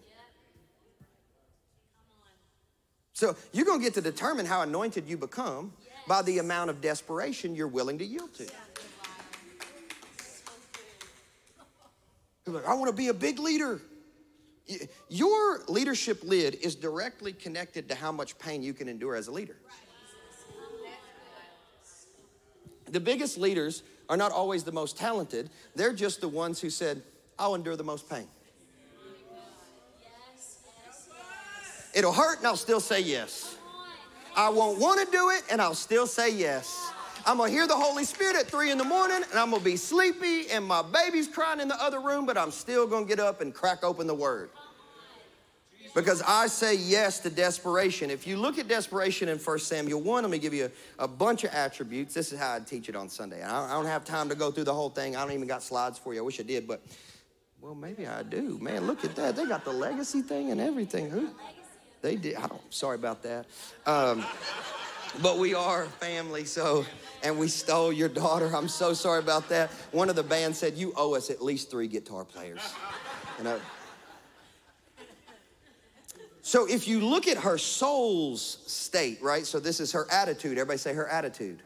[3.13, 5.73] So you're going to get to determine how anointed you become
[6.07, 8.47] by the amount of desperation you're willing to yield to.
[12.47, 13.81] Like, I want to be a big leader.
[15.09, 19.33] Your leadership lid is directly connected to how much pain you can endure as a
[19.33, 19.57] leader.
[22.85, 27.03] The biggest leaders are not always the most talented, they're just the ones who said,
[27.39, 28.27] I'll endure the most pain.
[31.95, 33.57] It'll hurt and I'll still say yes.
[34.37, 36.93] I won't want to do it and I'll still say yes.
[37.25, 39.77] I'm gonna hear the Holy Spirit at three in the morning and I'm gonna be
[39.77, 43.41] sleepy and my baby's crying in the other room, but I'm still gonna get up
[43.41, 44.51] and crack open the Word.
[45.95, 48.11] Because I say yes to desperation.
[48.11, 51.09] If you look at desperation in 1 Samuel 1, I'm gonna give you a, a
[51.09, 52.13] bunch of attributes.
[52.13, 53.43] This is how I teach it on Sunday.
[53.43, 55.17] I don't have time to go through the whole thing.
[55.17, 56.21] I don't even got slides for you.
[56.21, 56.83] I wish I did, but
[57.61, 58.59] well, maybe I do.
[58.61, 59.37] Man, look at that.
[59.37, 61.11] They got the legacy thing and everything.
[61.11, 61.31] Who?
[62.03, 62.37] They did.
[62.37, 62.63] I don't.
[62.73, 63.47] Sorry about that.
[63.87, 64.25] Um,
[65.23, 66.85] but we are family, so
[67.23, 68.55] and we stole your daughter.
[68.55, 69.71] I'm so sorry about that.
[69.91, 72.61] One of the band said you owe us at least three guitar players.
[73.39, 73.59] And I,
[76.43, 79.45] so if you look at her soul's state, right?
[79.45, 80.53] So this is her attitude.
[80.53, 81.61] Everybody say her attitude.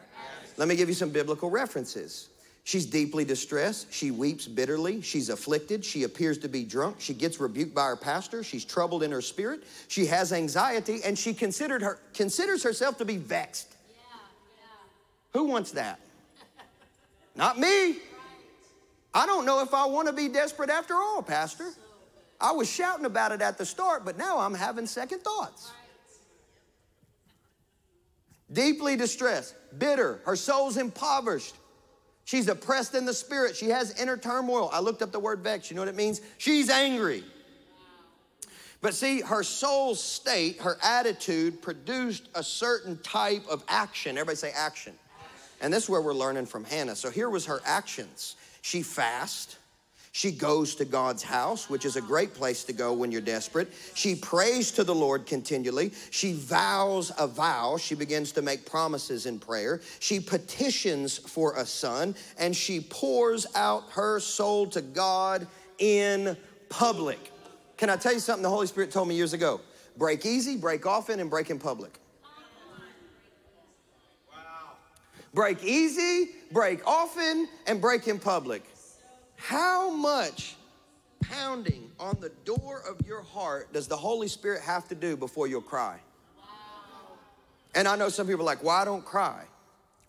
[0.57, 2.30] Let me give you some biblical references.
[2.65, 3.93] She's deeply distressed.
[3.93, 5.01] She weeps bitterly.
[5.01, 5.85] She's afflicted.
[5.85, 6.97] She appears to be drunk.
[7.01, 8.43] She gets rebuked by her pastor.
[8.43, 9.65] She's troubled in her spirit.
[9.89, 13.75] She has anxiety and she considered her, considers herself to be vexed.
[13.89, 14.03] Yeah,
[14.59, 15.41] yeah.
[15.41, 16.01] Who wants that?
[17.35, 17.97] Not me.
[19.15, 21.71] I don't know if I want to be desperate after all, Pastor.
[22.41, 25.73] I was shouting about it at the start, but now I'm having second thoughts.
[28.53, 31.55] Deeply distressed, bitter, her soul's impoverished.
[32.31, 33.57] She's oppressed in the spirit.
[33.57, 34.71] She has inner turmoil.
[34.73, 35.69] I looked up the word vex.
[35.69, 36.21] You know what it means?
[36.39, 37.25] She's angry.
[38.81, 44.17] But see, her soul state, her attitude produced a certain type of action.
[44.17, 44.93] Everybody say action.
[45.61, 46.95] And this is where we're learning from Hannah.
[46.95, 48.37] So here was her actions.
[48.63, 49.59] She fasted.
[50.13, 53.73] She goes to God's house, which is a great place to go when you're desperate.
[53.95, 55.93] She prays to the Lord continually.
[56.11, 57.77] She vows a vow.
[57.77, 59.81] She begins to make promises in prayer.
[60.01, 65.47] She petitions for a son, and she pours out her soul to God
[65.79, 66.37] in
[66.69, 67.33] public.
[67.77, 69.61] Can I tell you something the Holy Spirit told me years ago?
[69.97, 71.99] Break easy, break often, and break in public.
[74.29, 74.73] Wow.
[75.35, 78.70] Break easy, break often, and break in public.
[79.43, 80.57] How much
[81.23, 85.47] pounding on the door of your heart does the Holy Spirit have to do before
[85.47, 85.99] you'll cry?
[87.75, 89.45] And I know some people are like, why don't cry?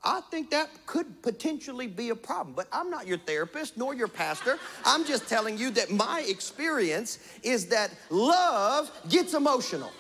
[0.04, 4.08] I think that could potentially be a problem, but I'm not your therapist nor your
[4.08, 4.60] pastor.
[4.84, 9.92] I'm just telling you that my experience is that love gets emotional.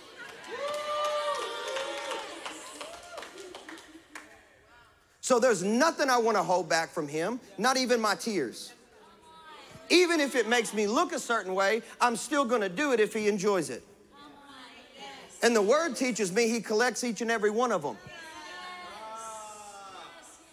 [5.21, 8.73] So there's nothing I want to hold back from him, not even my tears.
[9.91, 12.99] Even if it makes me look a certain way, I'm still going to do it
[12.99, 13.83] if he enjoys it.
[15.43, 17.97] And the word teaches me he collects each and every one of them.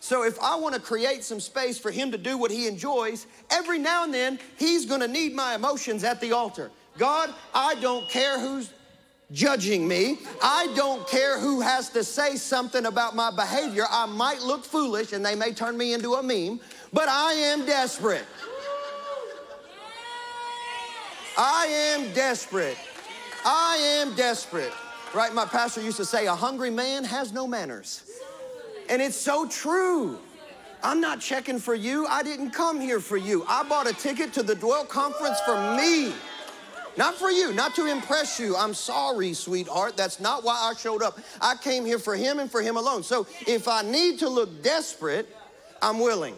[0.01, 3.27] So if I want to create some space for him to do what he enjoys,
[3.51, 6.71] every now and then he's going to need my emotions at the altar.
[6.97, 8.73] God, I don't care who's
[9.31, 10.19] judging me.
[10.43, 13.85] I don't care who has to say something about my behavior.
[13.91, 16.61] I might look foolish and they may turn me into a meme,
[16.93, 18.25] but I am desperate.
[21.39, 22.77] I am desperate.
[23.45, 24.73] I am desperate.
[25.15, 25.33] Right?
[25.33, 28.03] My pastor used to say, a hungry man has no manners.
[28.91, 30.19] And it's so true.
[30.83, 32.07] I'm not checking for you.
[32.07, 33.45] I didn't come here for you.
[33.49, 36.13] I bought a ticket to the Dwell Conference for me.
[36.97, 38.57] Not for you, not to impress you.
[38.57, 39.97] I'm sorry, sweetheart.
[39.97, 41.21] That's not why I showed up.
[41.41, 43.05] I came here for him and for him alone.
[43.05, 45.29] So if I need to look desperate,
[45.81, 46.35] I'm willing.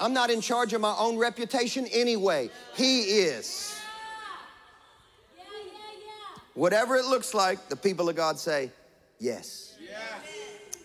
[0.00, 2.50] I'm not in charge of my own reputation anyway.
[2.74, 3.78] He is.
[6.54, 8.70] Whatever it looks like, the people of God say,
[9.18, 9.76] yes.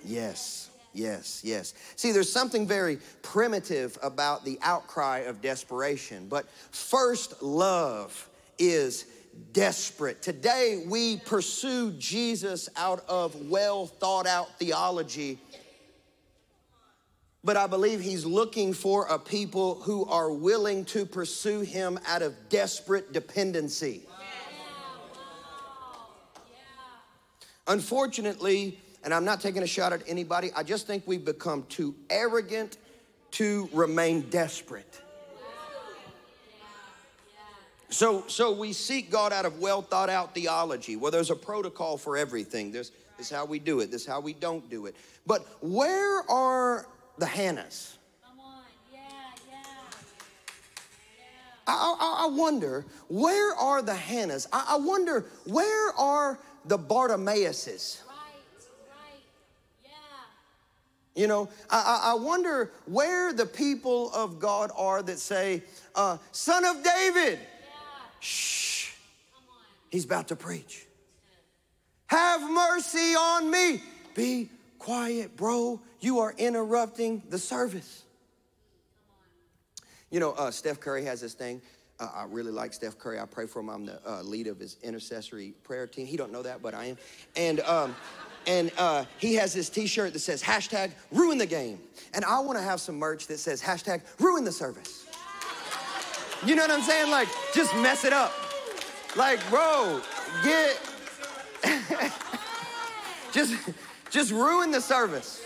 [0.04, 0.70] Yes.
[0.94, 1.76] Yes, yes.
[1.96, 9.06] See, there's something very primitive about the outcry of desperation, but first love is
[9.54, 10.22] desperate.
[10.22, 15.38] Today, we pursue Jesus out of well thought out theology,
[17.44, 22.22] but I believe he's looking for a people who are willing to pursue him out
[22.22, 24.04] of desperate dependency.
[27.68, 31.96] Unfortunately, and I'm not taking a shot at anybody, I just think we've become too
[32.10, 32.78] arrogant
[33.32, 35.02] to remain desperate.
[37.92, 41.98] So, so we seek God out of well thought out theology Well, there's a protocol
[41.98, 42.72] for everything.
[42.72, 44.96] There's, this is how we do it, this is how we don't do it.
[45.26, 46.86] But where are
[47.20, 47.96] the Hannahs?
[51.68, 54.48] I, I, I, wonder, where are the Hannahs?
[54.52, 58.00] I, I wonder, where are the Bartimaeuses?
[61.16, 66.64] You know, I, I, wonder where the people of God are that say, uh, Son
[66.64, 67.76] of David, yeah.
[68.22, 68.94] shh,
[69.90, 70.86] he's about to preach.
[72.08, 73.84] Have mercy on me.
[74.16, 75.82] Be quiet, bro.
[76.00, 78.04] You are interrupting the service.
[80.10, 81.62] You know, uh, Steph Curry has this thing.
[82.00, 83.20] Uh, I really like Steph Curry.
[83.20, 83.70] I pray for him.
[83.70, 86.06] I'm the uh, lead of his intercessory prayer team.
[86.08, 86.98] He don't know that, but I am.
[87.36, 87.96] And um,
[88.48, 91.80] and uh, he has this T-shirt that says hashtag ruin the game.
[92.14, 95.06] And I want to have some merch that says hashtag ruin the service.
[96.46, 97.12] You know what I'm saying?
[97.12, 98.34] Like just mess it up.
[99.16, 100.02] Like, bro,
[100.44, 100.80] get
[103.34, 103.56] just
[104.10, 105.46] just ruin the service.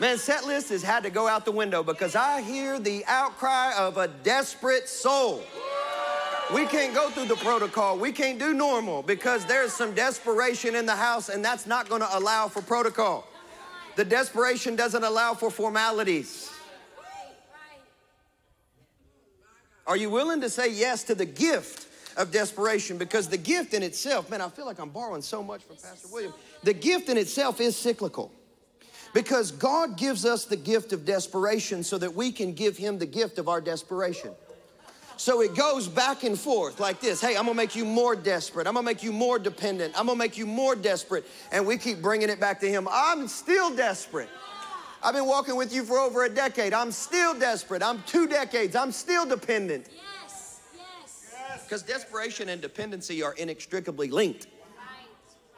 [0.00, 3.72] Man, set list has had to go out the window because I hear the outcry
[3.76, 5.42] of a desperate soul.
[6.54, 7.98] We can't go through the protocol.
[7.98, 12.00] We can't do normal because there's some desperation in the house, and that's not going
[12.00, 13.26] to allow for protocol.
[13.96, 16.48] The desperation doesn't allow for formalities.
[19.84, 22.98] Are you willing to say yes to the gift of desperation?
[22.98, 26.08] Because the gift in itself, man, I feel like I'm borrowing so much from Pastor
[26.12, 26.32] William.
[26.62, 28.30] The gift in itself is cyclical.
[29.18, 33.06] Because God gives us the gift of desperation so that we can give Him the
[33.06, 34.30] gift of our desperation.
[35.16, 38.68] So it goes back and forth like this Hey, I'm gonna make you more desperate.
[38.68, 39.98] I'm gonna make you more dependent.
[39.98, 41.26] I'm gonna make you more desperate.
[41.50, 42.86] And we keep bringing it back to Him.
[42.88, 44.28] I'm still desperate.
[45.02, 46.72] I've been walking with you for over a decade.
[46.72, 47.82] I'm still desperate.
[47.82, 48.76] I'm two decades.
[48.76, 49.88] I'm still dependent.
[49.90, 51.64] Yes, yes.
[51.64, 54.46] Because desperation and dependency are inextricably linked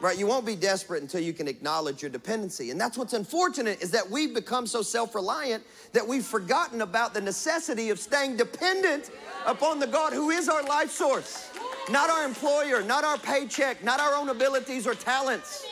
[0.00, 0.18] right?
[0.18, 2.70] You won't be desperate until you can acknowledge your dependency.
[2.70, 7.14] And that's what's unfortunate is that we've become so self reliant that we've forgotten about
[7.14, 9.10] the necessity of staying dependent
[9.46, 11.50] upon the God who is our life source,
[11.90, 15.66] not our employer, not our paycheck, not our own abilities or talents.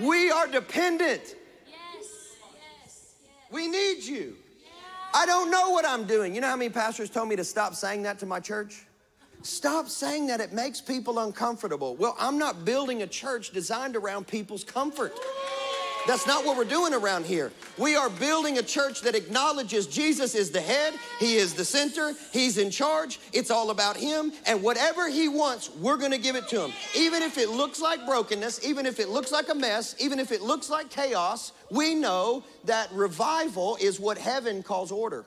[0.00, 1.36] We are dependent.
[3.50, 4.36] We need you.
[5.14, 6.34] I don't know what I'm doing.
[6.34, 8.86] You know how many pastors told me to stop saying that to my church?
[9.42, 11.96] Stop saying that it makes people uncomfortable.
[11.96, 15.12] Well, I'm not building a church designed around people's comfort.
[16.06, 17.52] That's not what we're doing around here.
[17.78, 22.12] We are building a church that acknowledges Jesus is the head, He is the center,
[22.32, 23.20] He's in charge.
[23.32, 26.72] It's all about Him, and whatever He wants, we're gonna give it to Him.
[26.96, 30.32] Even if it looks like brokenness, even if it looks like a mess, even if
[30.32, 35.24] it looks like chaos, we know that revival is what heaven calls order.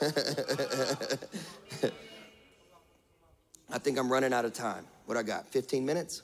[3.70, 4.84] I think I'm running out of time.
[5.06, 5.48] What I got?
[5.48, 6.22] 15 minutes?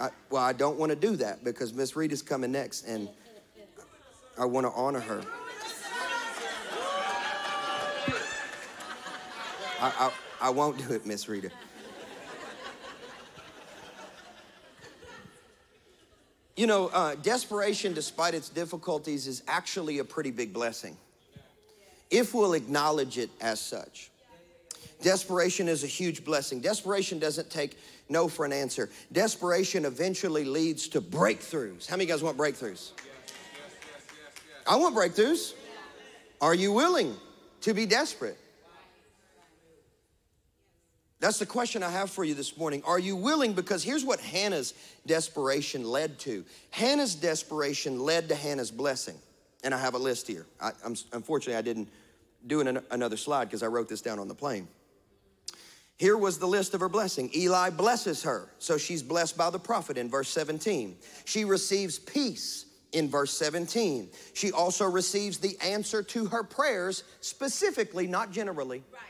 [0.00, 3.08] I, well, I don't want to do that because Miss Reed is coming next and
[4.38, 5.22] I want to honor her.
[9.80, 11.50] I, I, I won't do it, Miss Rita.
[16.56, 20.96] You know, uh, desperation, despite its difficulties, is actually a pretty big blessing
[22.10, 24.10] if we'll acknowledge it as such.
[25.02, 26.60] Desperation is a huge blessing.
[26.60, 27.78] Desperation doesn't take
[28.08, 28.88] no for an answer.
[29.12, 31.86] Desperation eventually leads to breakthroughs.
[31.86, 32.92] How many of you guys want breakthroughs?
[34.66, 35.54] I want breakthroughs.
[36.40, 37.14] Are you willing
[37.62, 38.38] to be desperate?
[41.18, 42.82] That's the question I have for you this morning.
[42.84, 43.54] Are you willing?
[43.54, 44.74] Because here's what Hannah's
[45.06, 49.16] desperation led to Hannah's desperation led to Hannah's blessing.
[49.66, 50.46] And I have a list here.
[50.60, 50.70] I,
[51.12, 51.88] unfortunately, I didn't
[52.46, 54.68] do an, another slide because I wrote this down on the plane.
[55.96, 57.30] Here was the list of her blessing.
[57.34, 60.96] Eli blesses her, so she's blessed by the prophet in verse 17.
[61.24, 64.08] She receives peace in verse 17.
[64.34, 68.84] She also receives the answer to her prayers, specifically, not generally.
[68.92, 69.02] Right.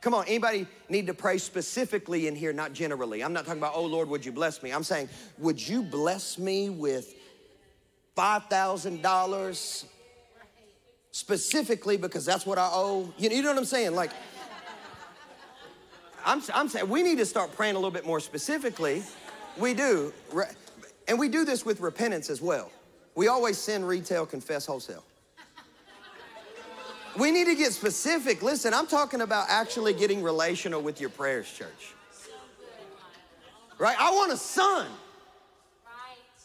[0.00, 3.22] Come on, anybody need to pray specifically in here, not generally?
[3.22, 4.72] I'm not talking about, oh Lord, would you bless me?
[4.72, 5.08] I'm saying,
[5.38, 7.14] would you bless me with
[8.16, 9.84] $5,000
[11.10, 13.12] specifically because that's what I owe?
[13.18, 13.94] You, you know what I'm saying?
[13.94, 14.10] Like,
[16.24, 19.02] I'm, I'm saying we need to start praying a little bit more specifically.
[19.58, 20.12] We do.
[21.08, 22.70] And we do this with repentance as well.
[23.14, 25.04] We always sin retail, confess wholesale.
[27.18, 28.42] We need to get specific.
[28.42, 31.94] Listen, I'm talking about actually getting relational with your prayers, church.
[33.78, 33.96] Right?
[33.98, 34.86] I want a son.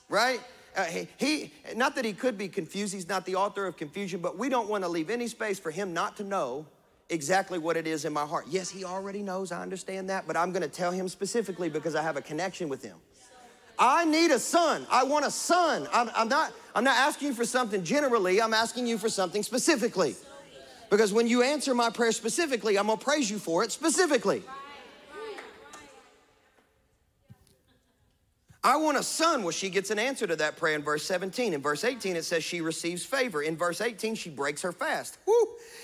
[0.09, 0.41] Right?
[0.77, 4.21] Uh, he, he, not that he could be confused, he's not the author of confusion,
[4.21, 6.67] but we don't want to leave any space for him not to know
[7.09, 8.45] exactly what it is in my heart.
[8.47, 11.95] Yes, he already knows, I understand that, but I'm going to tell him specifically because
[11.95, 12.97] I have a connection with him.
[13.79, 14.85] I need a son.
[14.91, 15.87] I want a son.
[15.91, 19.41] I'm, I'm, not, I'm not asking you for something generally, I'm asking you for something
[19.41, 20.15] specifically.
[20.91, 24.43] Because when you answer my prayer specifically, I'm gonna praise you for it specifically.
[28.67, 29.43] I want a son.
[29.43, 31.53] Well, she gets an answer to that prayer in verse 17.
[31.53, 33.41] In verse 18, it says she receives favor.
[33.41, 35.19] In verse 18, she breaks her fast.
[35.25, 35.33] Woo!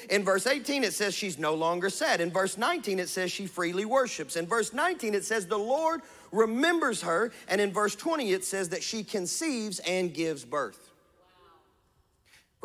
[0.10, 2.20] In verse 18, it says she's no longer sad.
[2.20, 4.36] In verse 19, it says she freely worships.
[4.36, 6.02] In verse 19, it says the Lord
[6.34, 7.32] remembers her.
[7.48, 10.92] And in verse 20, it says that she conceives and gives birth.
[11.42, 11.52] Wow.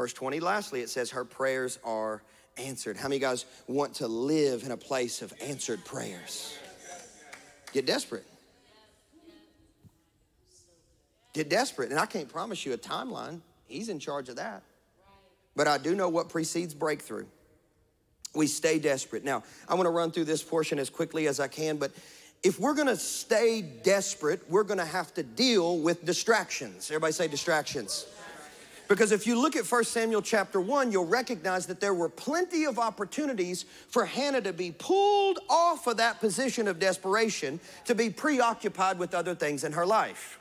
[0.03, 2.25] Verse 20, lastly, it says her prayers are
[2.57, 2.97] answered.
[2.97, 6.59] How many guys want to live in a place of answered prayers?
[7.73, 8.27] Get desperate.
[11.39, 11.91] Get desperate.
[11.91, 14.61] And I can't promise you a timeline, He's in charge of that.
[15.55, 17.27] But I do know what precedes breakthrough.
[18.35, 19.23] We stay desperate.
[19.23, 21.93] Now, I want to run through this portion as quickly as I can, but
[22.43, 26.91] if we're gonna stay desperate, we're gonna have to deal with distractions.
[26.91, 28.07] Everybody say distractions.
[28.89, 32.65] Because if you look at 1 Samuel chapter 1, you'll recognize that there were plenty
[32.65, 38.11] of opportunities for Hannah to be pulled off of that position of desperation to be
[38.11, 40.38] preoccupied with other things in her life.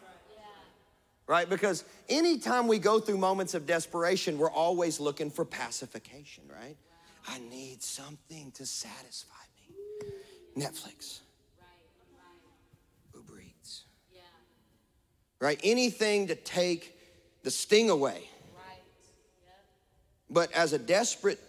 [1.27, 1.49] Right?
[1.49, 6.77] Because anytime we go through moments of desperation, we're always looking for pacification, right?
[7.27, 10.63] I need something to satisfy me.
[10.63, 11.19] Netflix.
[13.13, 13.83] Uber Eats.
[15.39, 15.59] Right?
[15.63, 16.97] Anything to take
[17.43, 18.23] the sting away.
[20.29, 21.39] But as a desperate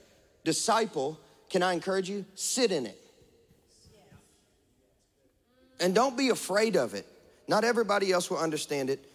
[0.44, 1.18] disciple,
[1.50, 2.24] can I encourage you?
[2.34, 2.98] Sit in it.
[5.80, 7.06] And don't be afraid of it.
[7.46, 9.07] Not everybody else will understand it,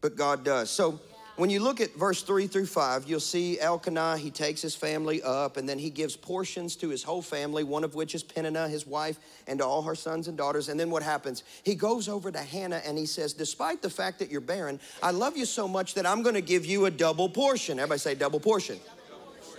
[0.00, 0.70] but God does.
[0.70, 1.00] So
[1.36, 5.22] when you look at verse three through five, you'll see Elkanah, he takes his family
[5.22, 8.68] up and then he gives portions to his whole family, one of which is Peninnah,
[8.68, 10.68] his wife, and to all her sons and daughters.
[10.68, 11.42] And then what happens?
[11.62, 15.12] He goes over to Hannah and he says, Despite the fact that you're barren, I
[15.12, 17.78] love you so much that I'm gonna give you a double portion.
[17.78, 18.78] Everybody say double portion.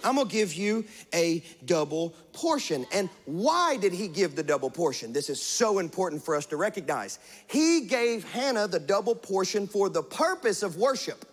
[0.03, 2.85] I'm gonna give you a double portion.
[2.91, 5.13] And why did he give the double portion?
[5.13, 7.19] This is so important for us to recognize.
[7.47, 11.25] He gave Hannah the double portion for the purpose of worship.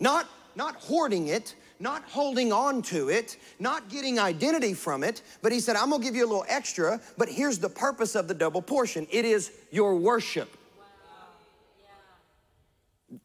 [0.00, 5.52] Not, not hoarding it, not holding on to it, not getting identity from it, but
[5.52, 8.34] he said, I'm gonna give you a little extra, but here's the purpose of the
[8.34, 10.57] double portion it is your worship.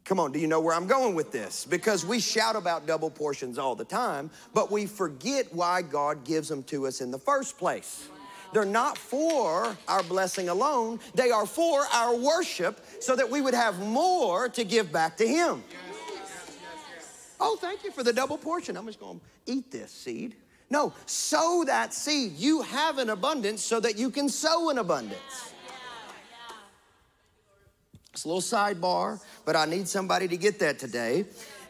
[0.06, 1.66] Come on, do you know where I'm going with this?
[1.66, 6.48] Because we shout about double portions all the time, but we forget why God gives
[6.48, 8.08] them to us in the first place.
[8.54, 13.54] They're not for our blessing alone, they are for our worship so that we would
[13.54, 15.64] have more to give back to Him.
[17.40, 18.78] Oh, thank you for the double portion.
[18.78, 20.36] I'm just going to eat this seed.
[20.70, 22.34] No, sow that seed.
[22.38, 25.53] You have an abundance so that you can sow an abundance.
[28.14, 31.26] It's a little sidebar, but I need somebody to get that today.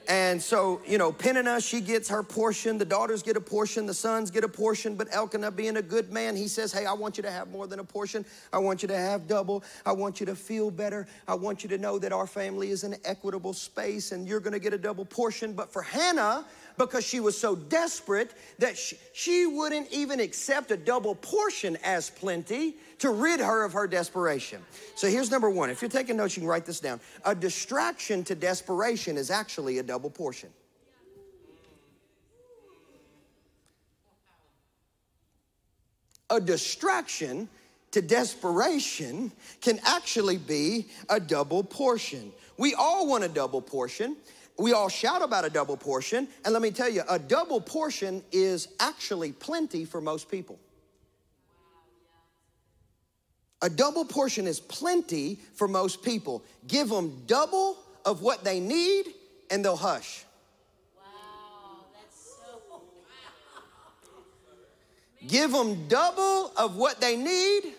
[0.09, 2.77] And so, you know, Peninnah, she gets her portion.
[2.77, 3.85] The daughters get a portion.
[3.85, 4.95] The sons get a portion.
[4.95, 7.65] But Elkanah, being a good man, he says, Hey, I want you to have more
[7.67, 8.25] than a portion.
[8.51, 9.63] I want you to have double.
[9.85, 11.07] I want you to feel better.
[11.29, 14.51] I want you to know that our family is an equitable space and you're going
[14.51, 15.53] to get a double portion.
[15.53, 16.43] But for Hannah,
[16.77, 22.09] because she was so desperate that she, she wouldn't even accept a double portion as
[22.09, 24.61] plenty to rid her of her desperation.
[24.95, 25.69] So here's number one.
[25.69, 26.99] If you're taking notes, you can write this down.
[27.25, 30.49] A distraction to desperation is actually a double portion.
[36.29, 37.47] A distraction
[37.91, 42.31] to desperation can actually be a double portion.
[42.57, 44.17] We all want a double portion.
[44.57, 46.27] We all shout about a double portion.
[46.45, 50.59] And let me tell you, a double portion is actually plenty for most people.
[53.61, 56.43] A double portion is plenty for most people.
[56.67, 59.05] Give them double of what they need
[59.49, 60.25] and they'll hush.
[65.27, 67.75] Give them double of what they need,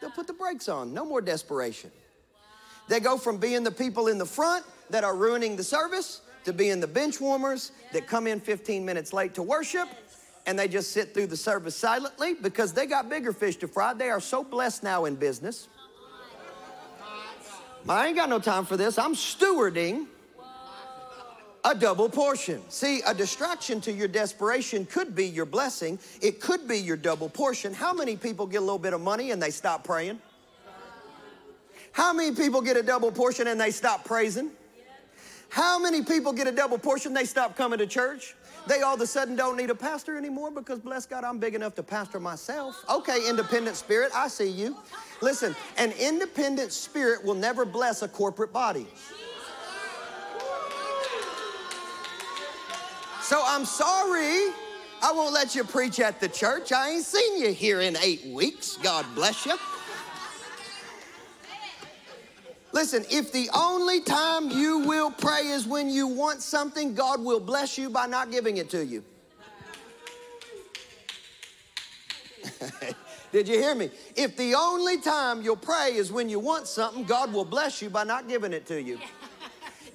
[0.00, 0.94] they'll put the brakes on.
[0.94, 1.90] No more desperation.
[2.88, 6.52] They go from being the people in the front that are ruining the service to
[6.52, 9.88] being the bench warmers that come in 15 minutes late to worship
[10.46, 13.92] and they just sit through the service silently because they got bigger fish to fry.
[13.92, 15.68] They are so blessed now in business.
[17.88, 18.98] I ain't got no time for this.
[18.98, 20.06] I'm stewarding
[21.64, 22.62] a double portion.
[22.68, 27.28] See, a distraction to your desperation could be your blessing, it could be your double
[27.28, 27.74] portion.
[27.74, 30.20] How many people get a little bit of money and they stop praying?
[31.90, 34.50] How many people get a double portion and they stop praising?
[35.56, 38.34] How many people get a double portion, they stop coming to church?
[38.66, 41.54] They all of a sudden don't need a pastor anymore because, bless God, I'm big
[41.54, 42.84] enough to pastor myself.
[42.90, 44.76] Okay, independent spirit, I see you.
[45.22, 48.86] Listen, an independent spirit will never bless a corporate body.
[53.22, 54.52] So I'm sorry.
[55.02, 56.70] I won't let you preach at the church.
[56.70, 58.76] I ain't seen you here in eight weeks.
[58.82, 59.56] God bless you.
[62.76, 67.40] Listen, if the only time you will pray is when you want something, God will
[67.40, 69.02] bless you by not giving it to you.
[73.32, 73.90] Did you hear me?
[74.14, 77.90] If the only time you'll pray is when you want something, God will bless you
[77.90, 79.00] by not giving it to you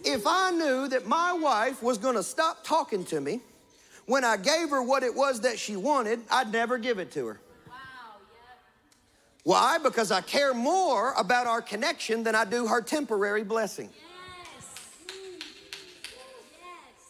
[0.03, 3.41] if I knew that my wife was going to stop talking to me
[4.05, 7.27] when I gave her what it was that she wanted, I'd never give it to
[7.27, 7.39] her.
[9.43, 9.77] Why?
[9.79, 13.89] Because I care more about our connection than I do her temporary blessing.
[13.91, 14.77] Yes.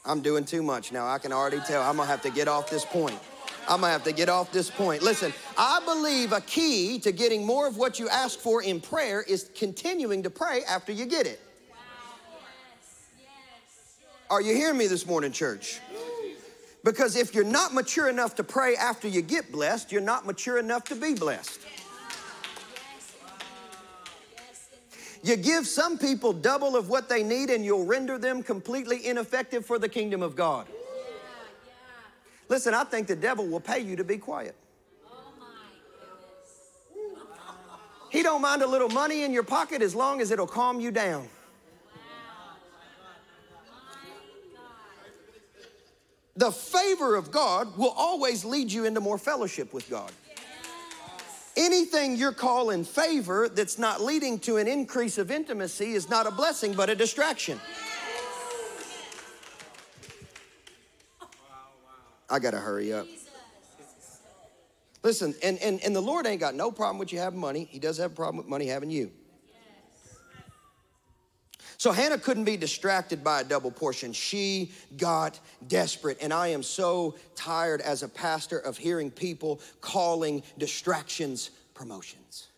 [0.06, 1.08] I'm doing too much now.
[1.08, 1.82] I can already tell.
[1.82, 3.20] I'm going to have to get off this point.
[3.68, 5.04] I'm gonna have to get off this point.
[5.04, 9.22] Listen, I believe a key to getting more of what you ask for in prayer
[9.22, 11.40] is continuing to pray after you get it.
[14.30, 15.80] Are you hearing me this morning, church?
[16.84, 20.58] Because if you're not mature enough to pray after you get blessed, you're not mature
[20.58, 21.60] enough to be blessed.
[25.24, 29.66] You give some people double of what they need and you'll render them completely ineffective
[29.66, 30.68] for the kingdom of God.
[32.50, 34.56] Listen, I think the devil will pay you to be quiet.
[38.10, 40.92] He don't mind a little money in your pocket as long as it'll calm you
[40.92, 41.30] down.
[46.42, 50.12] the favor of God will always lead you into more fellowship with God.
[51.58, 56.32] Anything you're calling favor that's not leading to an increase of intimacy is not a
[56.32, 57.60] blessing but a distraction.
[62.30, 63.06] I got to hurry up.
[65.04, 67.68] Listen, and, and, and the Lord ain't got no problem with you having money.
[67.70, 69.12] He does have a problem with money having you.
[71.82, 74.14] So Hannah couldn't be distracted by a double portion.
[74.14, 76.20] She got desperate.
[76.22, 82.50] And I am so tired as a pastor of hearing people calling distractions promotions.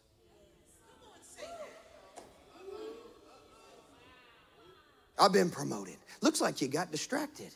[5.18, 5.96] I've been promoted.
[6.20, 7.56] Looks like you got distracted.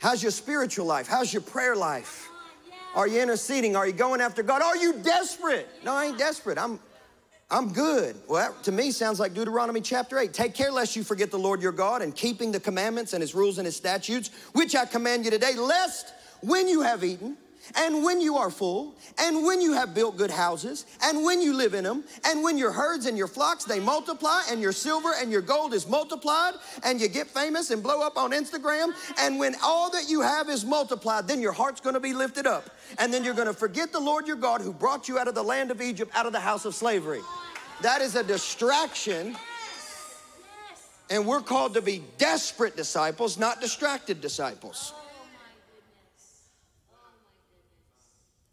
[0.00, 1.06] How's your spiritual life?
[1.06, 2.28] How's your prayer life?
[2.96, 3.76] Are you interceding?
[3.76, 4.60] Are you going after God?
[4.60, 5.68] Are you desperate?
[5.84, 6.58] No, I ain't desperate.
[6.58, 6.80] I'm
[7.52, 8.16] I'm good.
[8.28, 10.32] Well, that, to me sounds like Deuteronomy chapter 8.
[10.32, 13.34] Take care lest you forget the Lord your God and keeping the commandments and his
[13.34, 17.36] rules and his statutes, which I command you today, lest when you have eaten,
[17.76, 21.54] and when you are full, and when you have built good houses, and when you
[21.54, 25.12] live in them, and when your herds and your flocks they multiply, and your silver
[25.18, 26.54] and your gold is multiplied,
[26.84, 30.48] and you get famous and blow up on Instagram, and when all that you have
[30.48, 32.70] is multiplied, then your heart's gonna be lifted up.
[32.98, 35.42] And then you're gonna forget the Lord your God who brought you out of the
[35.42, 37.20] land of Egypt, out of the house of slavery.
[37.82, 39.36] That is a distraction.
[41.10, 44.94] And we're called to be desperate disciples, not distracted disciples.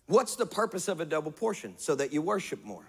[0.09, 1.75] What's the purpose of a double portion?
[1.77, 2.83] So that you worship more.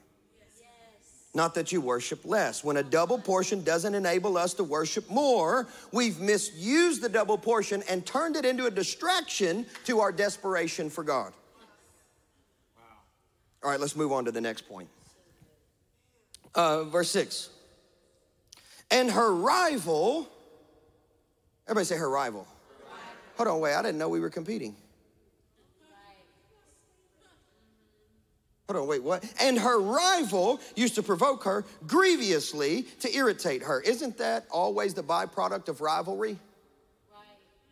[1.34, 2.64] Not that you worship less.
[2.64, 7.84] When a double portion doesn't enable us to worship more, we've misused the double portion
[7.90, 11.34] and turned it into a distraction to our desperation for God.
[13.62, 14.88] All right, let's move on to the next point.
[16.54, 17.50] Uh, verse 6.
[18.90, 20.26] And her rival,
[21.66, 22.48] everybody say her rival.
[23.36, 24.74] Hold on, wait, I didn't know we were competing.
[28.70, 29.24] Hold on, wait, what?
[29.40, 33.80] And her rival used to provoke her grievously to irritate her.
[33.80, 36.38] Isn't that always the byproduct of rivalry?
[37.12, 37.24] Right.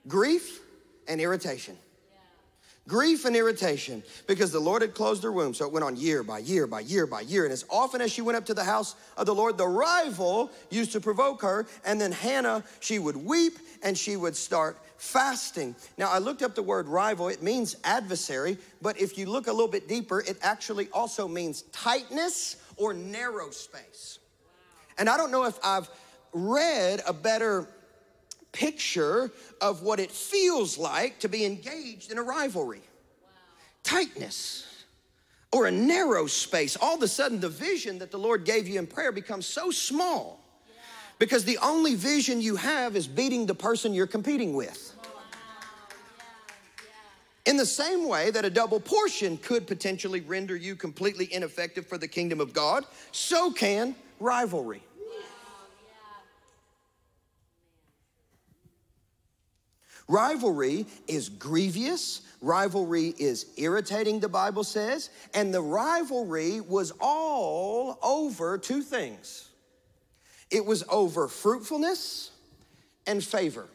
[0.09, 0.59] Grief
[1.07, 1.78] and irritation.
[2.11, 2.18] Yeah.
[2.88, 5.55] Grief and irritation because the Lord had closed her womb.
[5.55, 7.44] So it went on year by year by year by year.
[7.44, 10.51] And as often as she went up to the house of the Lord, the rival
[10.68, 11.68] used to provoke her.
[11.84, 15.74] And then Hannah, she would weep and she would start fasting.
[15.96, 19.53] Now, I looked up the word rival, it means adversary, but if you look a
[19.53, 24.18] little bit deeper, it actually also means tightness or narrow space.
[24.99, 25.88] And I don't know if I've
[26.32, 27.68] read a better
[28.53, 29.30] picture
[29.61, 32.80] of what it feels like to be engaged in a rivalry.
[33.22, 33.28] Wow.
[33.84, 34.66] Tightness
[35.53, 36.76] or a narrow space.
[36.76, 39.70] All of a sudden, the vision that the Lord gave you in prayer becomes so
[39.70, 40.38] small
[41.18, 44.94] because the only vision you have is beating the person you're competing with.
[47.46, 51.96] In the same way that a double portion could potentially render you completely ineffective for
[51.96, 54.82] the kingdom of God, so can rivalry.
[60.08, 62.22] Rivalry is grievous.
[62.40, 65.10] Rivalry is irritating, the Bible says.
[65.34, 69.47] And the rivalry was all over two things
[70.51, 72.30] it was over fruitfulness
[73.07, 73.68] and favor.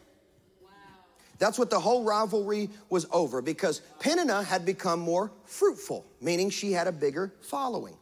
[1.40, 6.72] That's what the whole rivalry was over because Peninnah had become more fruitful, meaning she
[6.72, 7.96] had a bigger following.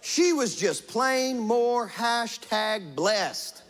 [0.00, 3.62] She was just plain more hashtag blessed.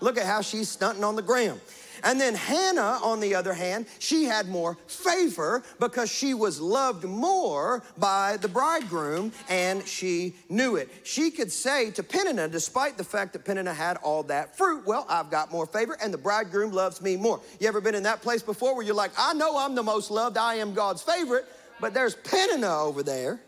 [0.00, 1.60] Look at how she's stunting on the gram.
[2.04, 7.04] And then Hannah, on the other hand, she had more favor because she was loved
[7.04, 10.90] more by the bridegroom and she knew it.
[11.02, 15.06] She could say to Peninnah, despite the fact that Peninnah had all that fruit, well,
[15.08, 17.40] I've got more favor and the bridegroom loves me more.
[17.58, 20.10] You ever been in that place before where you're like, I know I'm the most
[20.10, 21.46] loved, I am God's favorite,
[21.80, 23.40] but there's Peninnah over there.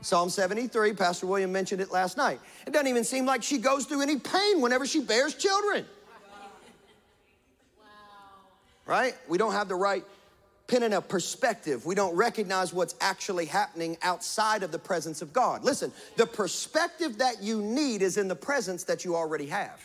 [0.00, 2.40] Psalm 73, Pastor William mentioned it last night.
[2.66, 5.86] It doesn't even seem like she goes through any pain whenever she bears children
[8.88, 9.14] right?
[9.28, 10.04] We don't have the right
[10.66, 11.86] Peninnah perspective.
[11.86, 15.62] We don't recognize what's actually happening outside of the presence of God.
[15.62, 19.80] Listen, the perspective that you need is in the presence that you already have.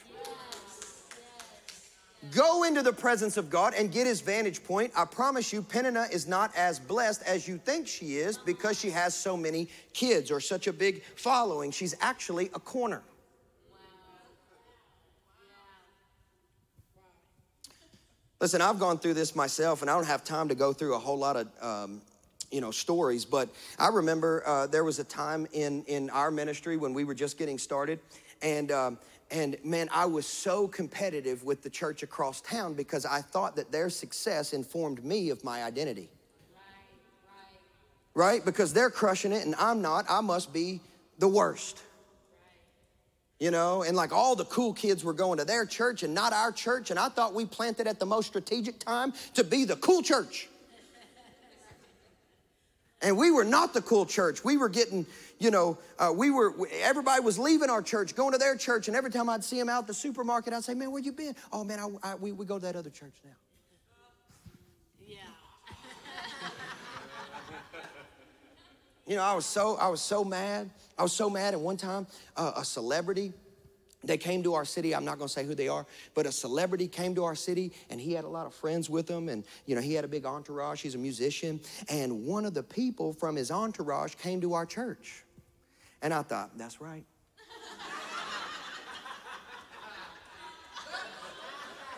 [2.34, 4.94] Go into the presence of God and get his vantage point.
[4.96, 8.90] I promise you, Peninnah is not as blessed as you think she is because she
[8.92, 11.72] has so many kids or such a big following.
[11.72, 13.02] She's actually a corner.
[18.44, 21.00] Listen, I've gone through this myself, and I don't have time to go through a
[21.00, 22.02] whole lot of um,
[22.52, 23.48] you know stories but
[23.80, 27.38] i remember uh, there was a time in in our ministry when we were just
[27.38, 28.00] getting started
[28.42, 29.00] and um,
[29.32, 33.72] and man i was so competitive with the church across town because i thought that
[33.72, 36.10] their success informed me of my identity
[36.54, 36.60] right,
[38.14, 38.34] right.
[38.34, 38.46] right?
[38.46, 40.82] because they're crushing it and i'm not i must be
[41.18, 41.82] the worst
[43.40, 46.34] you know, and like all the cool kids were going to their church and not
[46.34, 46.92] our church.
[46.92, 50.48] And I thought we planted at the most strategic time to be the cool church.
[53.04, 54.46] And we were not the cool church.
[54.46, 55.06] We were getting,
[55.38, 58.88] you know, uh, we were, everybody was leaving our church, going to their church.
[58.88, 61.36] And every time I'd see them out the supermarket, I'd say, man, where you been?
[61.52, 63.32] Oh, man, I, I, we, we go to that other church now.
[65.06, 65.18] Yeah.
[69.06, 70.70] you know, I was so, I was so mad.
[70.98, 71.54] I was so mad.
[71.54, 73.34] And one time, uh, a celebrity,
[74.04, 74.94] they came to our city.
[74.94, 77.72] I'm not going to say who they are, but a celebrity came to our city
[77.90, 79.30] and he had a lot of friends with him.
[79.30, 80.82] And, you know, he had a big entourage.
[80.82, 81.62] He's a musician.
[81.90, 85.24] And one of the people from his entourage came to our church.
[86.02, 87.06] And I thought, that's right.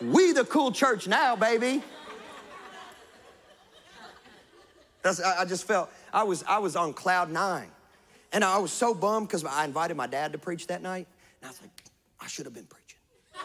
[0.00, 1.82] we the cool church now, baby.
[5.02, 7.70] That's, I, I just felt I was I was on cloud nine.
[8.32, 11.06] And I was so bummed because I invited my dad to preach that night.
[11.40, 11.70] And I was like,
[12.20, 12.98] I should have been preaching.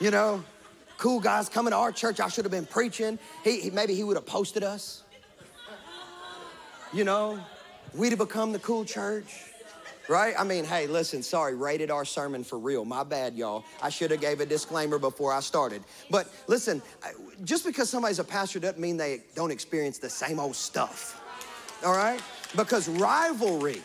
[0.00, 0.42] you know,
[0.98, 3.18] cool guys coming to our church, I should have been preaching.
[3.42, 5.02] He, he maybe he would have posted us.
[6.92, 7.40] You know,
[7.94, 9.50] we'd have become the cool church.
[10.06, 10.34] Right?
[10.38, 12.84] I mean, hey, listen, sorry, rated our sermon for real.
[12.84, 13.64] My bad, y'all.
[13.82, 15.82] I should have gave a disclaimer before I started.
[16.10, 16.82] But listen,
[17.42, 21.22] just because somebody's a pastor doesn't mean they don't experience the same old stuff.
[21.84, 22.20] All right?
[22.56, 23.82] Because rivalry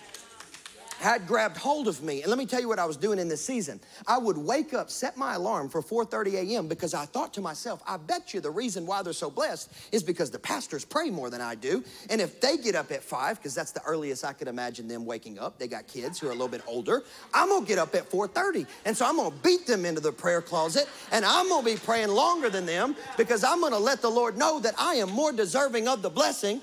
[0.99, 2.21] had grabbed hold of me.
[2.21, 3.79] And let me tell you what I was doing in this season.
[4.05, 6.67] I would wake up, set my alarm for 4:30 a.m.
[6.67, 10.03] because I thought to myself, I bet you the reason why they're so blessed is
[10.03, 11.83] because the pastors pray more than I do.
[12.09, 15.05] And if they get up at five, because that's the earliest I could imagine them
[15.05, 17.03] waking up, they got kids who are a little bit older.
[17.33, 18.67] I'm gonna get up at 4:30.
[18.85, 22.09] And so I'm gonna beat them into the prayer closet and I'm gonna be praying
[22.09, 25.87] longer than them because I'm gonna let the Lord know that I am more deserving
[25.87, 26.61] of the blessing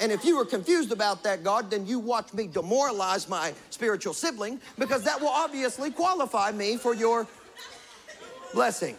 [0.00, 4.12] and if you were confused about that, God, then you watch me demoralize my spiritual
[4.12, 7.26] sibling because that will obviously qualify me for your
[8.52, 8.96] blessing.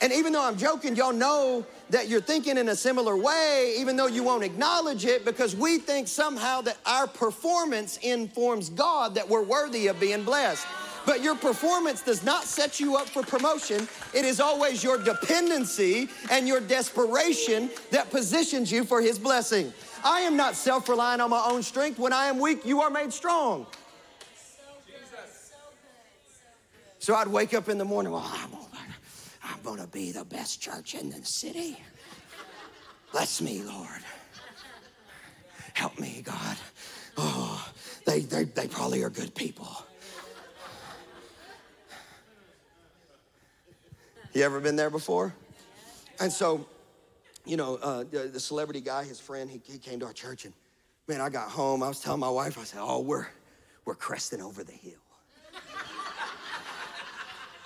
[0.00, 3.96] And even though I'm joking, y'all know that you're thinking in a similar way, even
[3.96, 9.28] though you won't acknowledge it, because we think somehow that our performance informs God that
[9.28, 10.66] we're worthy of being blessed.
[11.06, 13.88] But your performance does not set you up for promotion.
[14.12, 19.72] It is always your dependency and your desperation that positions you for His blessing.
[20.04, 21.98] I am not self reliant on my own strength.
[21.98, 23.66] When I am weak, you are made strong.
[26.98, 28.50] So I'd wake up in the morning, well, I'm,
[29.44, 31.78] I'm going to be the best church in the city.
[33.12, 34.02] Bless me, Lord.
[35.74, 36.56] Help me, God.
[37.16, 37.72] Oh,
[38.06, 39.68] they, they, they probably are good people.
[44.36, 45.32] You ever been there before?
[46.20, 46.66] And so,
[47.46, 50.44] you know, uh, the, the, celebrity guy, his friend, he, he came to our church,
[50.44, 50.52] and
[51.08, 51.82] man, I got home.
[51.82, 53.28] I was telling my wife, I said, "Oh, we're
[53.86, 55.00] we're cresting over the hill."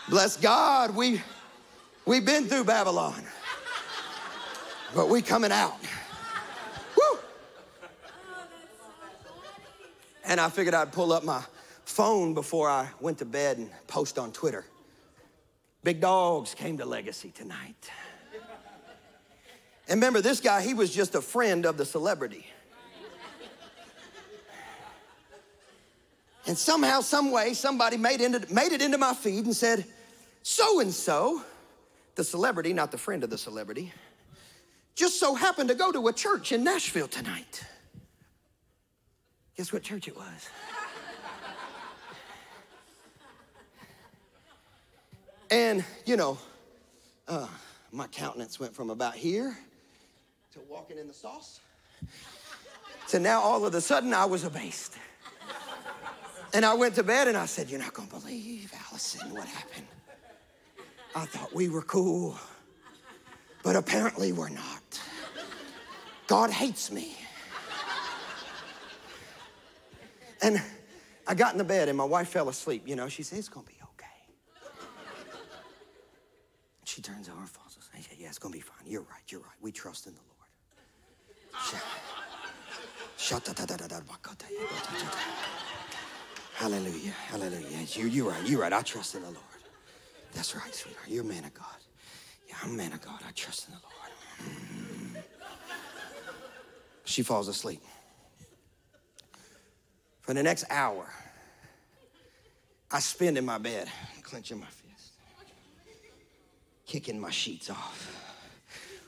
[0.09, 1.21] Bless God, we
[2.07, 3.25] we've been through Babylon,
[4.95, 5.77] but we coming out.
[6.97, 7.19] Woo!
[10.25, 11.43] And I figured I'd pull up my
[11.85, 14.65] phone before I went to bed and post on Twitter.
[15.83, 17.91] Big dogs came to Legacy tonight.
[19.89, 22.47] And remember, this guy, he was just a friend of the celebrity.
[26.47, 29.85] And somehow, some way, somebody made, into, made it into my feed and said,
[30.43, 31.43] so and so,
[32.15, 33.93] the celebrity, not the friend of the celebrity,
[34.95, 37.65] just so happened to go to a church in Nashville tonight.
[39.57, 40.49] Guess what church it was?
[45.51, 46.39] And, you know,
[47.27, 47.49] uh,
[47.91, 49.57] my countenance went from about here
[50.53, 51.61] to walking in the sauce
[53.09, 54.97] to now all of a sudden I was abased.
[56.53, 59.87] And I went to bed and I said, You're not gonna believe, Allison, what happened.
[61.15, 62.37] I thought we were cool,
[63.65, 65.01] but apparently we're not.
[66.29, 67.17] God hates me.
[70.43, 70.63] And
[71.27, 72.85] I got in the bed and my wife fell asleep.
[72.87, 73.80] You know, she said, It's gonna be
[77.01, 78.05] she turns over and falls asleep.
[78.07, 78.87] Said, Yeah, it's going to be fine.
[78.87, 79.23] You're right.
[79.29, 79.57] You're right.
[79.63, 80.37] We trust in the Lord.
[86.55, 87.13] Hallelujah.
[87.29, 87.87] Hallelujah.
[87.89, 88.47] You, you're right.
[88.47, 88.73] You're right.
[88.73, 89.39] I trust in the Lord.
[90.35, 91.09] That's right, sweetheart.
[91.09, 91.67] You're a man of God.
[92.49, 93.19] Yeah, I'm a man of God.
[93.27, 93.95] I trust in the Lord.
[95.17, 95.23] Mm.
[97.05, 97.81] She falls asleep.
[100.21, 101.07] For the next hour,
[102.91, 103.89] I spend in my bed,
[104.23, 104.80] clenching my feet
[106.91, 108.13] kicking my sheets off,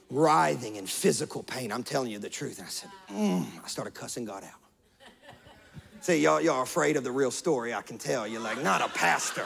[0.09, 1.73] writhing in physical pain.
[1.73, 2.59] I'm telling you the truth.
[2.59, 3.45] And I said, mm.
[3.63, 5.11] I started cussing God out.
[6.01, 8.27] See, y'all, y'all afraid of the real story, I can tell.
[8.27, 9.45] You're like, not a pastor.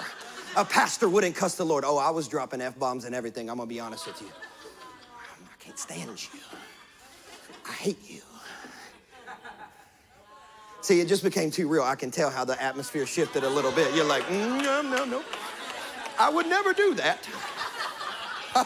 [0.55, 1.85] A pastor wouldn't cuss the Lord.
[1.87, 3.49] Oh, I was dropping F bombs and everything.
[3.49, 4.29] I'm gonna be honest with you.
[4.29, 6.41] I can't stand you.
[7.67, 8.21] I hate you.
[10.83, 11.83] See, it just became too real.
[11.83, 13.95] I can tell how the atmosphere shifted a little bit.
[13.95, 15.23] You're like, mm, no, no, no.
[16.19, 17.27] I would never do that.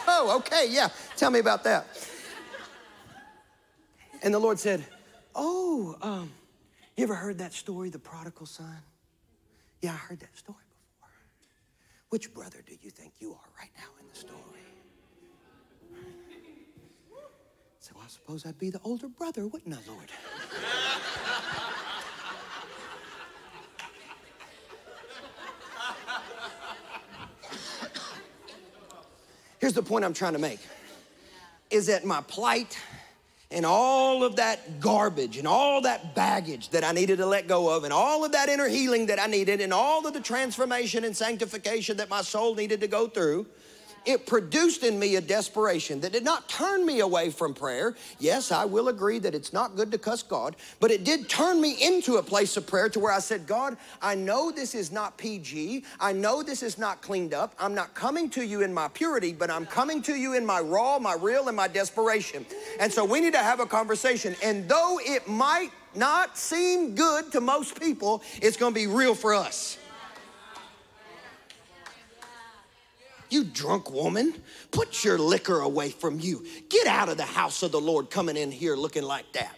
[0.07, 0.89] Oh, okay, yeah.
[1.17, 1.85] Tell me about that.
[4.23, 4.85] And the Lord said,
[5.35, 6.31] Oh, um,
[6.95, 8.77] you ever heard that story, the prodigal son?
[9.81, 11.09] Yeah, I heard that story before.
[12.09, 14.41] Which brother do you think you are right now in the story?
[17.79, 20.11] So well, I suppose I'd be the older brother, wouldn't I, Lord?
[29.61, 30.59] Here's the point I'm trying to make
[31.69, 32.77] is that my plight
[33.51, 37.69] and all of that garbage and all that baggage that I needed to let go
[37.69, 41.03] of, and all of that inner healing that I needed, and all of the transformation
[41.03, 43.45] and sanctification that my soul needed to go through,
[44.05, 47.95] it produced in me a desperation that did not turn me away from prayer.
[48.19, 51.61] Yes, I will agree that it's not good to cuss God, but it did turn
[51.61, 54.91] me into a place of prayer to where I said, God, I know this is
[54.91, 55.83] not PG.
[55.99, 57.53] I know this is not cleaned up.
[57.59, 60.59] I'm not coming to you in my purity, but I'm coming to you in my
[60.59, 62.45] raw, my real, and my desperation.
[62.79, 64.35] And so we need to have a conversation.
[64.43, 69.33] And though it might not seem good to most people, it's gonna be real for
[69.33, 69.77] us.
[73.31, 74.35] You drunk woman,
[74.71, 76.45] put your liquor away from you.
[76.69, 79.57] Get out of the house of the Lord coming in here looking like that.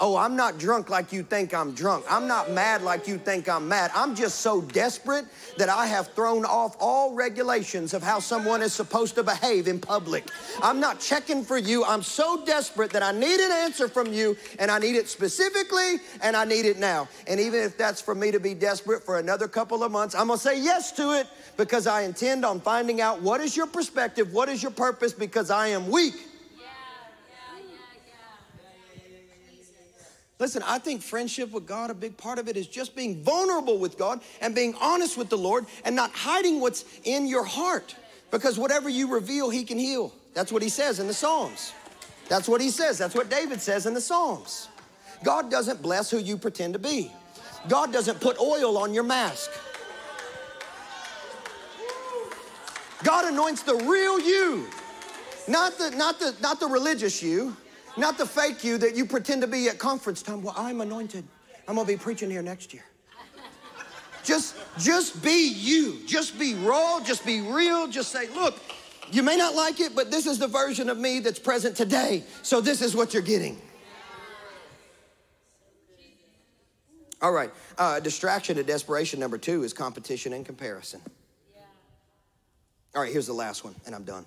[0.00, 2.04] Oh, I'm not drunk like you think I'm drunk.
[2.10, 3.92] I'm not mad like you think I'm mad.
[3.94, 5.24] I'm just so desperate
[5.56, 9.78] that I have thrown off all regulations of how someone is supposed to behave in
[9.78, 10.28] public.
[10.60, 11.84] I'm not checking for you.
[11.84, 16.00] I'm so desperate that I need an answer from you, and I need it specifically,
[16.22, 17.08] and I need it now.
[17.28, 20.26] And even if that's for me to be desperate for another couple of months, I'm
[20.26, 24.32] gonna say yes to it because I intend on finding out what is your perspective,
[24.32, 26.14] what is your purpose, because I am weak.
[30.38, 33.78] Listen, I think friendship with God, a big part of it is just being vulnerable
[33.78, 37.94] with God and being honest with the Lord and not hiding what's in your heart.
[38.30, 40.12] Because whatever you reveal, He can heal.
[40.34, 41.72] That's what He says in the Psalms.
[42.28, 42.98] That's what He says.
[42.98, 44.68] That's what David says in the Psalms.
[45.22, 47.12] God doesn't bless who you pretend to be,
[47.68, 49.50] God doesn't put oil on your mask.
[53.04, 54.66] God anoints the real you,
[55.46, 57.54] not the, not the, not the religious you.
[57.96, 60.42] Not the fake you that you pretend to be at conference time.
[60.42, 61.24] Well, I'm anointed.
[61.68, 62.84] I'm gonna be preaching here next year.
[64.24, 65.98] Just, just be you.
[66.06, 67.00] Just be raw.
[67.00, 67.86] Just be real.
[67.86, 68.58] Just say, look,
[69.12, 72.24] you may not like it, but this is the version of me that's present today.
[72.42, 73.60] So this is what you're getting.
[77.20, 77.50] All right.
[77.78, 81.00] Uh, distraction to desperation number two is competition and comparison.
[82.94, 84.24] All right, here's the last one, and I'm done.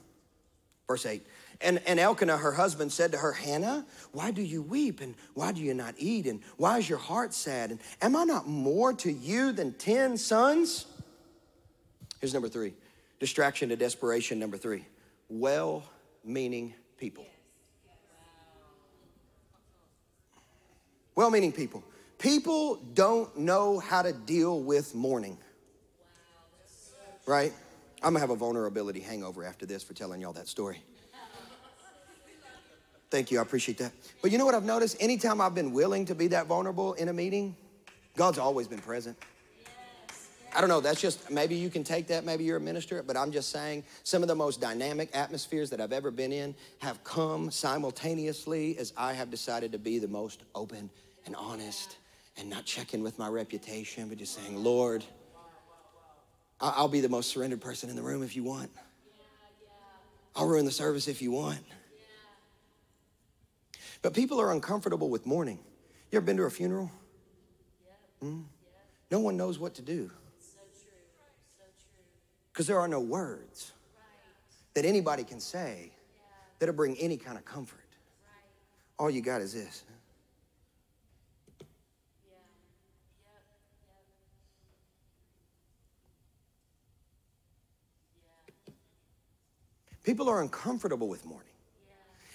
[0.88, 1.26] Verse 8.
[1.60, 5.02] And, and Elkanah, her husband, said to her, Hannah, why do you weep?
[5.02, 6.28] And why do you not eat?
[6.28, 7.72] And why is your heart sad?
[7.72, 10.86] And am I not more to you than 10 sons?
[12.20, 12.74] Here's number three
[13.20, 14.40] distraction to desperation.
[14.40, 14.86] Number three
[15.30, 15.84] well
[16.24, 17.26] meaning people.
[21.16, 21.84] Well meaning people.
[22.20, 25.38] People don't know how to deal with mourning.
[27.26, 27.54] Right?
[28.02, 30.84] I'm gonna have a vulnerability hangover after this for telling y'all that story.
[33.10, 33.94] Thank you, I appreciate that.
[34.22, 34.98] But you know what I've noticed?
[35.00, 37.56] Anytime I've been willing to be that vulnerable in a meeting,
[38.18, 39.18] God's always been present.
[40.56, 43.16] I don't know, that's just, maybe you can take that, maybe you're a minister, but
[43.16, 47.04] I'm just saying some of the most dynamic atmospheres that I've ever been in have
[47.04, 50.90] come simultaneously as I have decided to be the most open
[51.26, 51.98] and honest
[52.38, 55.04] and not checking with my reputation, but just saying, Lord,
[56.60, 58.72] I'll be the most surrendered person in the room if you want.
[60.36, 61.60] I'll ruin the service if you want.
[64.08, 65.60] But people are uncomfortable with mourning.
[66.12, 66.90] You ever been to a funeral?
[68.24, 68.46] Mm?
[69.12, 70.10] No one knows what to do.
[72.54, 73.74] Because there are no words
[74.76, 75.92] that anybody can say
[76.58, 77.84] that'll bring any kind of comfort.
[78.98, 79.84] All you got is this.
[90.06, 91.47] People are uncomfortable with mourning.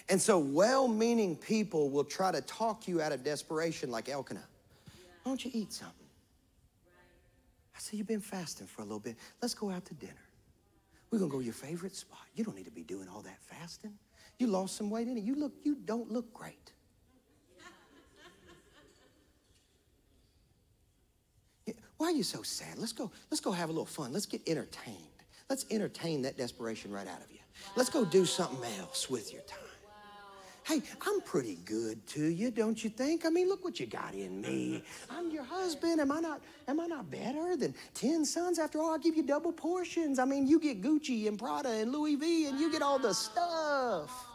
[0.09, 4.45] And so, well meaning people will try to talk you out of desperation, like Elkanah.
[5.23, 5.97] Why don't you eat something?
[7.75, 9.17] I said, You've been fasting for a little bit.
[9.41, 10.13] Let's go out to dinner.
[11.11, 12.21] We're gonna go to your favorite spot.
[12.35, 13.93] You don't need to be doing all that fasting.
[14.39, 15.25] You lost some weight in it.
[15.25, 16.73] You look, you don't look great.
[21.99, 22.79] Why are you so sad?
[22.79, 24.13] Let's go, let's go have a little fun.
[24.13, 24.97] Let's get entertained.
[25.51, 27.39] Let's entertain that desperation right out of you.
[27.77, 29.62] Let's go do something else with your time.
[30.65, 33.27] Hey, I'm pretty good to you, don't you think?
[33.27, 34.85] I mean, look what you got in me.
[35.11, 36.01] I'm your husband.
[36.01, 38.59] Am I not am I not better than 10 sons?
[38.59, 40.19] After all, I give you double portions.
[40.19, 43.13] I mean, you get Gucci and Prada and Louis V and you get all the
[43.13, 44.32] stuff.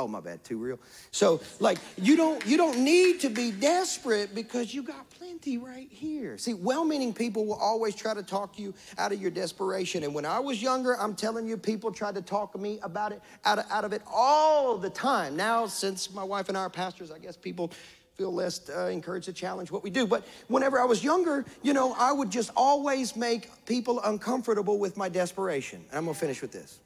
[0.00, 0.78] Oh, my bad, too real.
[1.10, 5.88] So, like, you don't you don't need to be desperate because you got plenty right
[5.90, 6.38] here.
[6.38, 10.02] See, well-meaning people will always try to talk you out of your desperation.
[10.02, 13.20] And when I was younger, I'm telling you, people tried to talk me about it
[13.44, 15.36] out of, out of it all the time.
[15.36, 17.70] Now, since my wife and I are pastors, I guess people
[18.14, 20.06] feel less uh, encouraged to challenge what we do.
[20.06, 24.96] But whenever I was younger, you know, I would just always make people uncomfortable with
[24.96, 25.84] my desperation.
[25.90, 26.78] And I'm gonna finish with this.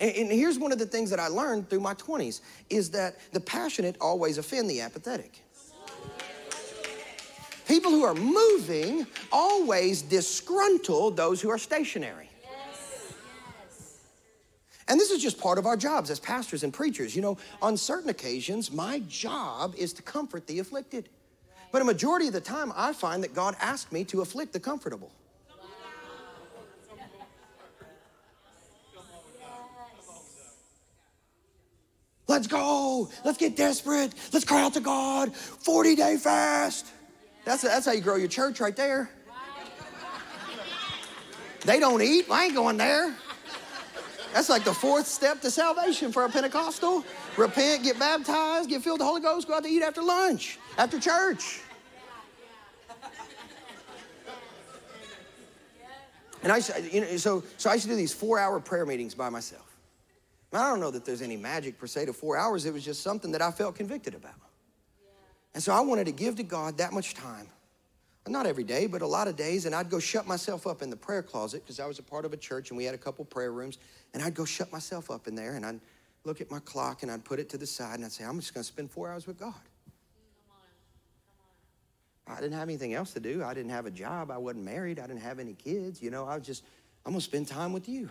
[0.00, 2.40] And, and here's one of the things that I learned through my 20s
[2.70, 5.42] is that the passionate always offend the apathetic.
[7.68, 12.28] People who are moving always disgruntle those who are stationary.
[14.88, 17.14] And this is just part of our jobs as pastors and preachers.
[17.14, 21.08] You know, on certain occasions, my job is to comfort the afflicted.
[21.70, 24.58] But a majority of the time, I find that God asked me to afflict the
[24.58, 25.12] comfortable.
[32.30, 33.10] Let's go.
[33.24, 34.14] Let's get desperate.
[34.32, 35.34] Let's cry out to God.
[35.34, 36.86] 40 day fast.
[37.44, 39.10] That's, that's how you grow your church right there.
[41.64, 42.26] They don't eat.
[42.30, 43.16] I ain't going there.
[44.32, 47.04] That's like the fourth step to salvation for a Pentecostal.
[47.36, 50.56] Repent, get baptized, get filled with the Holy Ghost, go out to eat after lunch,
[50.78, 51.62] after church.
[56.44, 56.60] And I,
[56.92, 59.69] you know, so, so I used to do these four-hour prayer meetings by myself.
[60.52, 62.66] I don't know that there's any magic per se to four hours.
[62.66, 64.34] It was just something that I felt convicted about.
[65.54, 67.48] And so I wanted to give to God that much time
[68.28, 70.90] not every day, but a lot of days, and I'd go shut myself up in
[70.90, 72.98] the prayer closet because I was a part of a church and we had a
[72.98, 73.78] couple prayer rooms,
[74.14, 75.80] and I'd go shut myself up in there and I'd
[76.24, 78.38] look at my clock and I'd put it to the side and I'd say, I'm
[78.38, 79.54] just going to spend four hours with God.
[82.26, 83.42] I didn't have anything else to do.
[83.42, 84.30] I didn't have a job.
[84.30, 85.00] I wasn't married.
[85.00, 86.00] I didn't have any kids.
[86.00, 86.62] You know, I was just,
[87.04, 88.08] I'm going to spend time with you.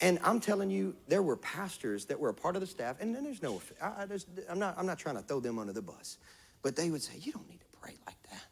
[0.00, 3.14] And I'm telling you, there were pastors that were a part of the staff, and
[3.14, 5.72] then there's no, I, I just, I'm not, I'm not trying to throw them under
[5.72, 6.18] the bus,
[6.62, 8.44] but they would say, you don't need to pray like that.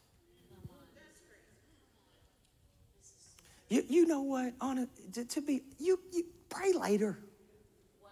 [3.69, 4.53] You, you know what?
[4.61, 7.17] On to, to be, you, you pray later.
[8.03, 8.09] Wow.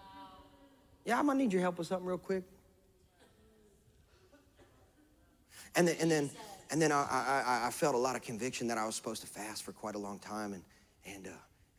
[1.05, 2.43] Yeah, I'm gonna need your help with something real quick.
[5.75, 6.29] And then, and then,
[6.69, 9.27] and then I, I, I felt a lot of conviction that I was supposed to
[9.27, 10.53] fast for quite a long time.
[10.53, 10.63] And,
[11.05, 11.31] and, uh,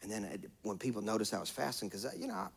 [0.05, 2.49] and then I, when people noticed I was fasting, because, uh, you know, I,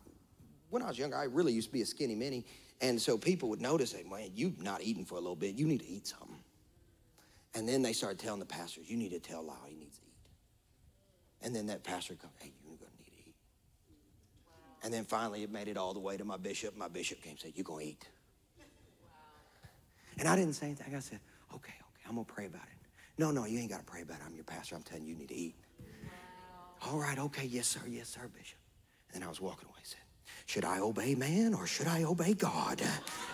[0.69, 2.45] when I was younger, I really used to be a skinny mini.
[2.81, 5.55] And so people would notice, hey, man, you've not eaten for a little bit.
[5.55, 6.43] You need to eat something.
[7.55, 10.03] And then they started telling the pastors, you need to tell Lyle he needs to
[10.05, 10.11] eat.
[11.41, 13.35] and then that pastor comes, hey, you're going to need to eat.
[14.45, 14.53] Wow.
[14.83, 16.75] And then finally it made it all the way to my bishop.
[16.75, 18.09] My bishop came and said, you're going to eat.
[19.01, 19.15] Wow.
[20.19, 20.93] And I didn't say anything.
[20.93, 21.21] I said,
[21.55, 22.87] okay, okay, I'm going to pray about it.
[23.17, 24.23] No, no, you ain't got to pray about it.
[24.27, 24.75] I'm your pastor.
[24.75, 25.55] I'm telling you, you need to eat.
[26.85, 28.59] All right, okay, yes, sir, yes, sir, bishop.
[29.13, 29.79] And then I was walking away.
[29.83, 29.99] Said,
[30.45, 32.81] should I obey man or should I obey God?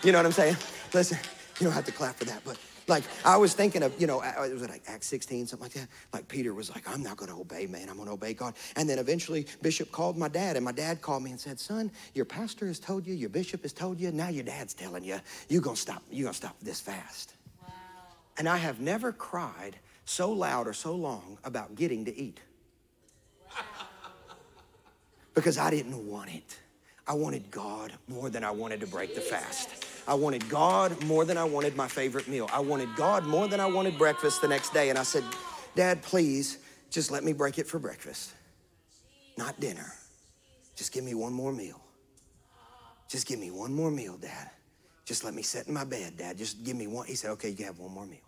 [0.03, 0.57] You know what I'm saying?
[0.93, 1.17] Listen,
[1.59, 4.21] you don't have to clap for that, but like I was thinking of, you know,
[4.21, 5.87] it was like Acts 16, something like that.
[6.11, 8.55] Like Peter was like, I'm not going to obey man, I'm going to obey God.
[8.75, 11.91] And then eventually Bishop called my dad, and my dad called me and said, Son,
[12.13, 15.19] your pastor has told you, your bishop has told you, now your dad's telling you,
[15.49, 17.35] you're gonna stop, you're gonna stop this fast.
[17.61, 17.73] Wow.
[18.37, 22.39] And I have never cried so loud or so long about getting to eat.
[25.33, 26.57] Because I didn't want it.
[27.07, 29.85] I wanted God more than I wanted to break the fast.
[30.07, 32.49] I wanted God more than I wanted my favorite meal.
[32.51, 34.89] I wanted God more than I wanted breakfast the next day.
[34.89, 35.23] And I said,
[35.75, 38.33] Dad, please just let me break it for breakfast,
[39.37, 39.91] not dinner.
[40.75, 41.81] Just give me one more meal.
[43.09, 44.49] Just give me one more meal, Dad.
[45.05, 46.37] Just let me sit in my bed, Dad.
[46.37, 47.05] Just give me one.
[47.05, 48.19] He said, Okay, you can have one more meal.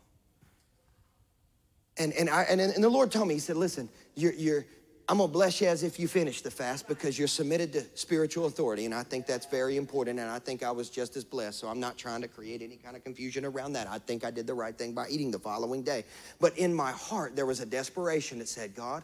[1.97, 4.65] And, and, I, and, and the Lord told me, He said, Listen, you're, you're,
[5.07, 8.47] I'm gonna bless you as if you finish the fast because you're submitted to spiritual
[8.47, 10.19] authority, and I think that's very important.
[10.19, 12.75] And I think I was just as blessed, so I'm not trying to create any
[12.77, 13.87] kind of confusion around that.
[13.87, 16.05] I think I did the right thing by eating the following day.
[16.39, 19.03] But in my heart, there was a desperation that said, God,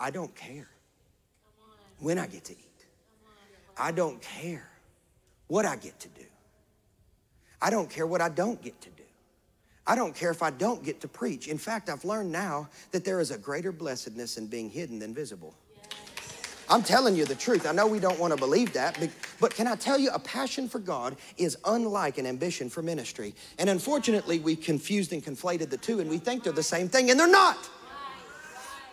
[0.00, 0.68] I don't care
[1.98, 2.86] when I get to eat,
[3.76, 4.66] I don't care
[5.48, 6.24] what I get to do,
[7.60, 8.99] I don't care what I don't get to do.
[9.90, 11.48] I don't care if I don't get to preach.
[11.48, 15.12] In fact, I've learned now that there is a greater blessedness in being hidden than
[15.12, 15.52] visible.
[16.68, 17.66] I'm telling you the truth.
[17.66, 19.10] I know we don't want to believe that, but,
[19.40, 23.34] but can I tell you, a passion for God is unlike an ambition for ministry.
[23.58, 27.10] And unfortunately, we confused and conflated the two, and we think they're the same thing,
[27.10, 27.68] and they're not.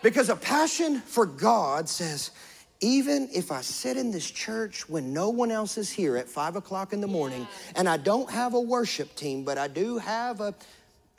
[0.02, 2.32] Because a passion for God says,
[2.80, 6.56] even if I sit in this church when no one else is here at five
[6.56, 7.46] o'clock in the morning,
[7.76, 10.54] and I don't have a worship team, but I do have a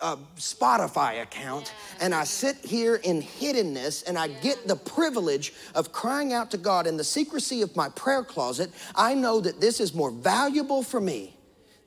[0.02, 5.92] a Spotify account and I sit here in hiddenness and I get the privilege of
[5.92, 9.80] crying out to God in the secrecy of my prayer closet, I know that this
[9.80, 11.36] is more valuable for me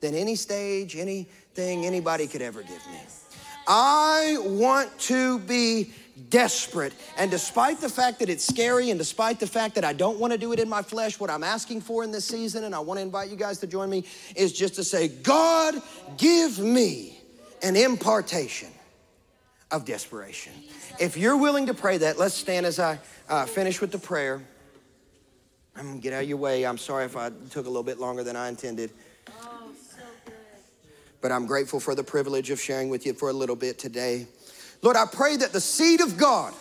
[0.01, 3.01] than any stage, anything anybody could ever give me.
[3.67, 5.93] I want to be
[6.29, 6.93] desperate.
[7.17, 10.33] And despite the fact that it's scary and despite the fact that I don't want
[10.33, 12.81] to do it in my flesh, what I'm asking for in this season, and I
[12.81, 14.05] want to invite you guys to join me,
[14.37, 15.81] is just to say, God,
[16.19, 17.12] give me
[17.63, 18.69] an impartation
[19.71, 20.53] of desperation.
[21.01, 22.99] If you're willing to pray that, let's stand as I
[23.29, 24.43] uh, finish with the prayer.
[25.75, 26.67] I'm gonna get out of your way.
[26.67, 28.91] I'm sorry if I took a little bit longer than I intended.
[31.23, 34.27] but I'm grateful for the privilege of sharing with you for a little bit today.
[34.83, 36.53] Lord, I pray that the seed of God,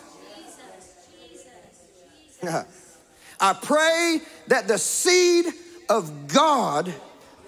[3.40, 5.46] I pray that the seed
[5.88, 6.92] of God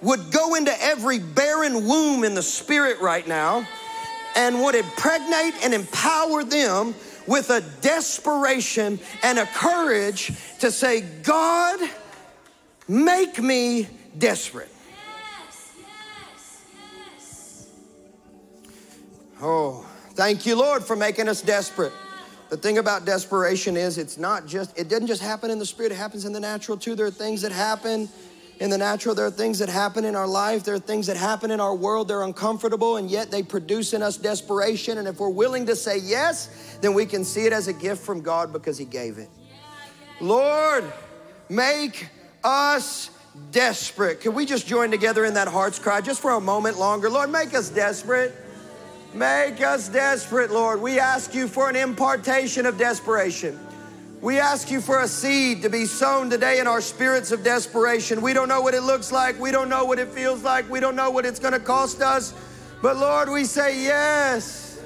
[0.04, 3.66] would go into every barren womb in the spirit right now
[4.36, 6.94] and would impregnate and empower them
[7.26, 11.80] with a desperation and a courage to say, God,
[12.86, 13.88] make me
[14.18, 14.68] desperate.
[19.40, 21.92] Oh, thank you, Lord, for making us desperate.
[22.50, 25.92] The thing about desperation is it's not just, it doesn't just happen in the spirit,
[25.92, 26.94] it happens in the natural too.
[26.94, 28.08] There are things that happen
[28.60, 31.16] in the natural, there are things that happen in our life, there are things that
[31.16, 34.98] happen in our world, they're uncomfortable, and yet they produce in us desperation.
[34.98, 38.04] And if we're willing to say yes, then we can see it as a gift
[38.04, 39.28] from God because He gave it.
[40.20, 40.84] Lord,
[41.48, 42.08] make
[42.44, 43.10] us
[43.50, 44.20] desperate.
[44.20, 47.10] Can we just join together in that heart's cry just for a moment longer?
[47.10, 48.32] Lord, make us desperate.
[49.12, 50.80] Make us desperate, Lord.
[50.80, 53.58] We ask you for an impartation of desperation.
[54.24, 58.22] We ask you for a seed to be sown today in our spirits of desperation.
[58.22, 59.38] We don't know what it looks like.
[59.38, 60.66] We don't know what it feels like.
[60.70, 62.32] We don't know what it's going to cost us.
[62.80, 64.80] But Lord, we say yes.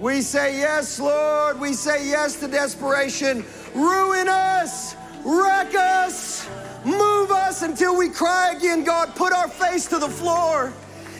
[0.00, 1.60] We say yes, Lord.
[1.60, 3.44] We say yes to desperation.
[3.74, 6.48] Ruin us, wreck us,
[6.86, 9.14] move us until we cry again, God.
[9.14, 10.72] Put our face to the floor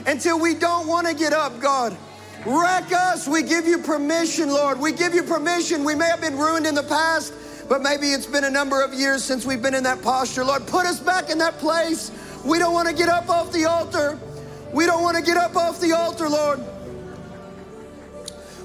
[0.07, 1.95] until we don't want to get up, God.
[2.45, 3.29] Wreck us.
[3.29, 4.81] We give you permission, Lord.
[4.81, 5.85] We give you permission.
[5.85, 7.33] We may have been ruined in the past,
[7.69, 10.45] but maybe it's been a number of years since we've been in that posture.
[10.45, 12.11] Lord, put us back in that place.
[12.45, 14.19] We don't want to get up off the altar.
[14.73, 16.61] We don't want to get up off the altar, Lord.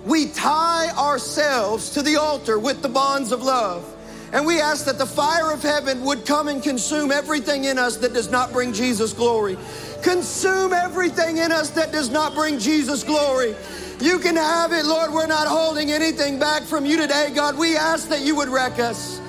[0.05, 3.85] We tie ourselves to the altar with the bonds of love.
[4.33, 7.97] And we ask that the fire of heaven would come and consume everything in us
[7.97, 9.57] that does not bring Jesus glory.
[10.03, 13.55] Consume everything in us that does not bring Jesus glory.
[14.01, 15.13] You can have it, Lord.
[15.13, 17.57] We're not holding anything back from you today, God.
[17.57, 19.21] We ask that you would wreck us.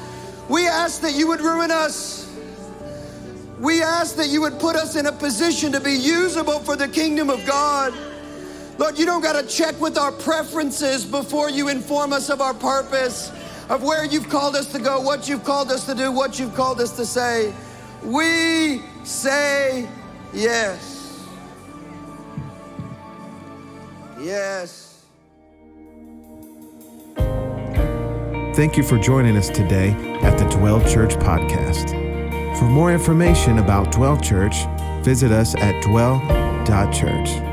[0.49, 2.28] We ask that you would ruin us.
[3.61, 6.88] We ask that you would put us in a position to be usable for the
[6.88, 7.94] kingdom of God.
[8.78, 12.55] Lord, you don't got to check with our preferences before you inform us of our
[12.55, 13.32] purpose
[13.68, 16.54] of where you've called us to go, what you've called us to do, what you've
[16.54, 17.52] called us to say.
[18.02, 19.88] We say
[20.32, 21.26] yes.
[24.20, 25.04] Yes.
[28.54, 29.90] Thank you for joining us today
[30.22, 31.90] at the Dwell Church podcast.
[32.58, 34.56] For more information about Dwell Church,
[35.04, 37.47] visit us at dwell.church.